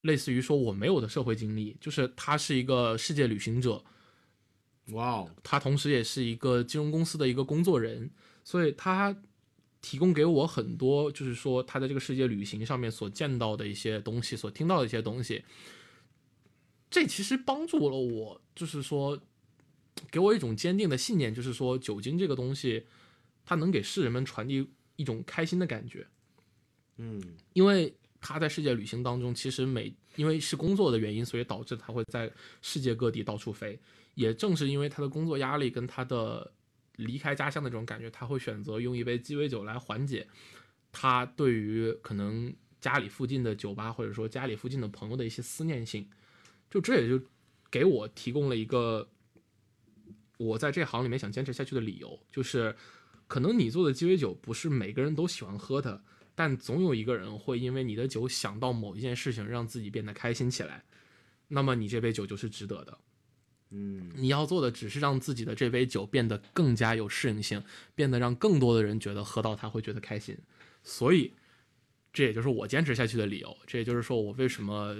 [0.00, 3.84] 类似于说我没有的社会经历，就是他是一个世界旅行者，
[4.92, 8.10] 哇哦，他同时也是一个金融公司的一个工作人，
[8.42, 9.14] 所以他
[9.82, 15.44] 提供给我很多，就是说他在这个世界旅行上面所见到的一些东西，所听到的一些东西。
[16.90, 19.18] 这其实帮助了我，就是说
[20.10, 22.84] 给我一种坚定的信念，就是说酒精这个东西，
[23.44, 26.06] 它能给世人们传递一种开心的感觉。
[26.96, 27.22] 嗯
[27.54, 32.30] 因为他在世界旅行当中，其实每因为是工作的原因，所以导致他会在
[32.60, 33.78] 世界各地到处飞。
[34.14, 36.52] 也正是因为他的工作压力跟他的
[36.96, 40.26] 离开家乡的这种感觉，他会选择用一杯鸡尾酒来缓解
[40.92, 46.06] 他对于可能家里附近的酒吧或者说家里附近的朋友的一些思念性。
[46.70, 47.20] 就这也就
[47.70, 49.06] 给我提供了一个
[50.38, 52.74] 我在这行里面想坚持下去的理由，就是
[53.26, 56.02] 可能你做的鸡尾酒不是每个人都喜欢喝的，
[56.34, 60.84] 但总有一个人会因为你的酒想到某一件事情，让自己变得开心起来，
[61.48, 62.98] 那么你这杯酒就是值得的。
[63.72, 67.62] 嗯你要做的只是让自己的这杯酒变得更加有适应性，
[67.94, 70.36] 变得让更多的人觉得喝到它会觉得开心。
[70.82, 71.32] 所以，
[72.12, 73.56] 这也就是我坚持下去的理由。
[73.68, 74.96] 这也就是说，我为什么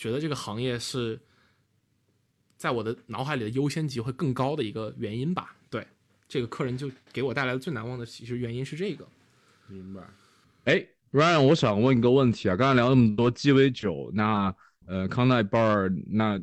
[0.00, 1.20] 觉得这个行业是
[2.56, 5.54] 在我的脑海里的优先级会更高的一个原因吧。
[5.68, 5.86] 对，
[6.26, 9.06] 这个客人就给我带来的最难忘的，其实原因是这个。
[9.66, 10.00] 明白。
[10.64, 10.82] 哎
[11.12, 14.54] ，Ryan，我想问一个问题啊，刚才聊那么多鸡尾酒，那
[14.86, 16.40] 呃康奈 bar 那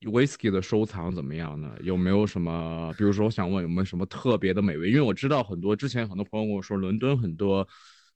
[0.00, 1.72] whisky 的收藏怎么样呢？
[1.82, 4.88] 有没有什么，比如说我想问有没有什么特别的美味？
[4.88, 7.66] 因为我知道很多之前很多朋友跟我说，伦敦很多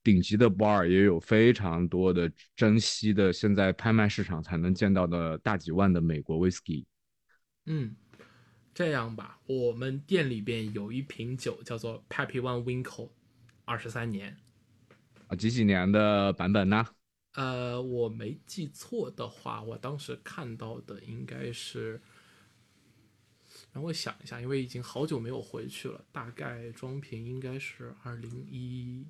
[0.03, 6.84] 顶级的 bar 也有非常多的珍稀的，现在拍卖市场才能见到的大几万的美国 whisky。
[7.66, 7.94] 嗯，
[8.72, 13.11] 这样吧，我们店里边有一瓶酒叫做 Pappy One Winkle，
[13.64, 14.36] 二十三年。
[15.26, 16.86] 啊，几几年的版本呢？
[17.34, 22.01] 呃，我没记错的话，我当时看到的应该是，
[23.72, 29.07] 让我想一下，因为已经好久没有回去了，大概装瓶应该是二零一，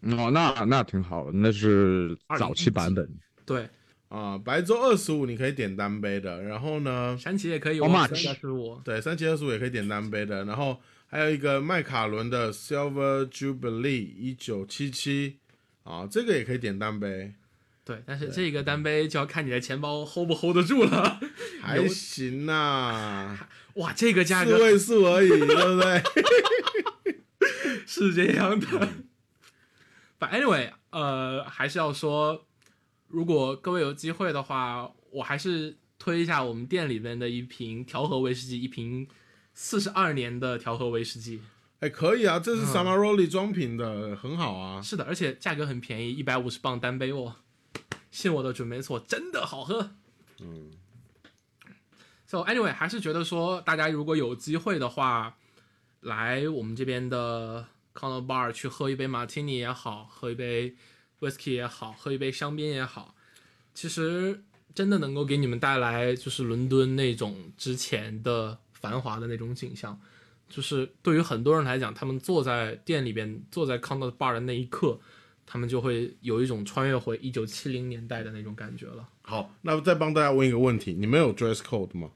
[0.00, 3.08] 哦，那那挺好的，那是早期版本。
[3.44, 3.68] 对，
[4.08, 8.22] 啊，白粥二十五你可以点单杯的，然后呢，山崎也可以我 much？
[8.22, 15.38] 三十五，对，三七二十五也可以点单杯的，然后还有一个麦卡伦的 Silver Jubilee 一九七七，
[15.82, 17.32] 啊，这个也可以点单杯，
[17.84, 21.20] 对，但是这个单杯就要看你的钱包 hold 不 hold 得住了。
[21.60, 23.36] 还行呐、
[23.74, 26.02] 哇，这个价格四位数而已，对不对？
[27.84, 28.88] 是这样的。
[30.18, 32.46] But anyway，呃，还是要说，
[33.06, 39.06] 如果各位有机会的话，我还是推一下我们店里面的一瓶调和威士忌，一瓶
[39.54, 41.40] 四十二年的调和威士忌。
[41.80, 44.82] 哎，可以啊，这是嗯 Samaroli 装瓶的，很好啊。
[44.82, 47.36] 是的，而且价格很便宜，一百五十磅单杯哦。
[48.10, 49.92] 信我的准没错，真的好喝。
[50.40, 50.72] 嗯
[52.26, 55.36] ，So anyway，还是觉得说，大家如果有机会的话，
[56.00, 57.66] 来我们这边的
[57.98, 60.76] Corner Bar 去喝一杯马提尼也好，喝一杯
[61.18, 63.16] Whisky 也好，喝一杯香槟也好，
[63.74, 69.98] 其实真的能够给你们带来就是伦敦那种之前的繁华的那种景象。
[70.48, 74.98] 就是对于很多人来讲，他们坐在店里边，坐在 Corner Bar 的那一刻，
[75.44, 79.06] 他们就会有一种穿越回一九七零年代的那种感觉了。
[79.20, 82.10] 好，那再帮大家问一个问题，你们有 dress code 吗？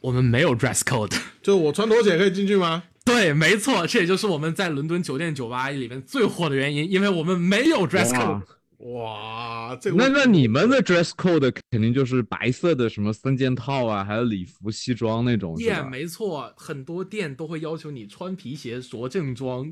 [0.00, 1.20] 我们没有 dress code。
[1.42, 2.84] 就我穿拖鞋可以进去吗？
[3.04, 8.42] 对，没错，这也就是我们在伦敦酒店酒吧里面最火的原因，因为我们没有 dress code。
[8.78, 15.90] 哇，这个那那你们的 dress code 肯定就是白色的什么三件套啊，还有礼服、西装那种，是店吧？
[15.90, 19.70] 没错，很多店都会要求你穿皮鞋、着正装，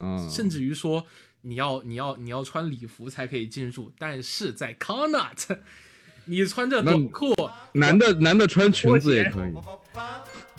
[0.00, 1.06] 嗯，甚至于说
[1.40, 3.90] 你要你要你要穿礼服才可以进入。
[3.98, 5.56] 但是在 Connaught，
[6.26, 7.34] 你穿着短裤，
[7.72, 9.52] 男的男的穿裙子也可以。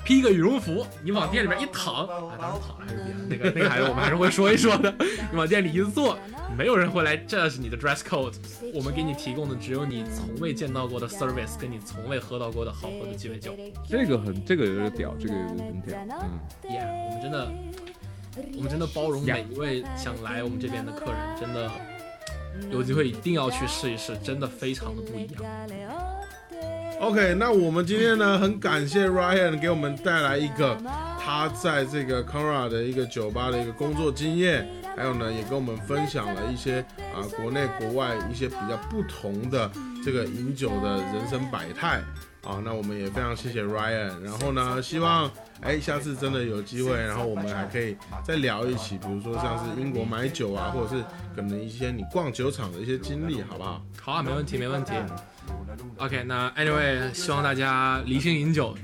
[0.03, 4.93] 披个羽绒服，你往店里边一躺，啊，当然躺了还是别那个那个还是我们还是会说一说的。
[5.31, 6.17] 你往店里一坐，
[6.57, 8.33] 没有人会来，这是你的 dress code。
[8.73, 13.55] 我们给你提供的只有你从未见到过的 service，跟你从未喝到过的好喝的鸡尾酒。
[13.87, 15.97] 这个很，这个有点屌，这个有点屌。
[16.21, 17.51] 嗯，Yeah，我们真的，
[18.57, 21.71] 我们真的包容每一位想来我们这边的客人，真的
[22.71, 25.43] 有机会一定要去试一试，真的非常的不一样。
[27.03, 30.77] OK，那我们今天呢，很感谢 Ryan 给我们带来一个
[31.19, 36.79] 他在这个 Cora 的一个酒吧的一个工作经验，还有呢，也跟我们分享了一些
[37.13, 39.69] 啊国内国外一些比较不同的
[40.01, 42.01] 这个饮酒的人生百态
[42.41, 42.61] 啊。
[42.63, 45.29] 那我们也非常谢谢 Ryan，然后呢，希望
[45.59, 51.03] 哎下次真的有机会，然后我们还可以再聊一起，比如说像是英国买酒啊，或者是
[51.35, 53.81] 可能一些你逛酒厂的一些经历，好不好？
[53.99, 54.93] 好啊，没问题，没问题。
[55.97, 58.75] OK，那 Anyway，希望大家理性饮酒，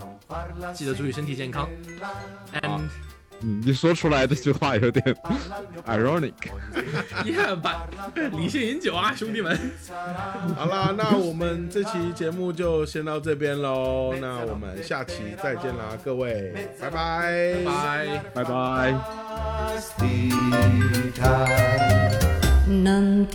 [0.74, 1.68] 记得注意身体健康。
[2.54, 2.82] And
[3.42, 5.16] 嗯你说出来这句话有点
[5.88, 6.34] ironic。
[7.24, 7.88] yeah，把
[8.34, 9.58] 理性饮酒啊，兄弟们。
[10.58, 14.14] 好啦，那我们这期节目就先到这边喽。
[14.20, 18.22] 那我们下期再见啦，各位，拜拜，拜。
[18.34, 18.94] 拜拜。
[22.68, 23.26] Non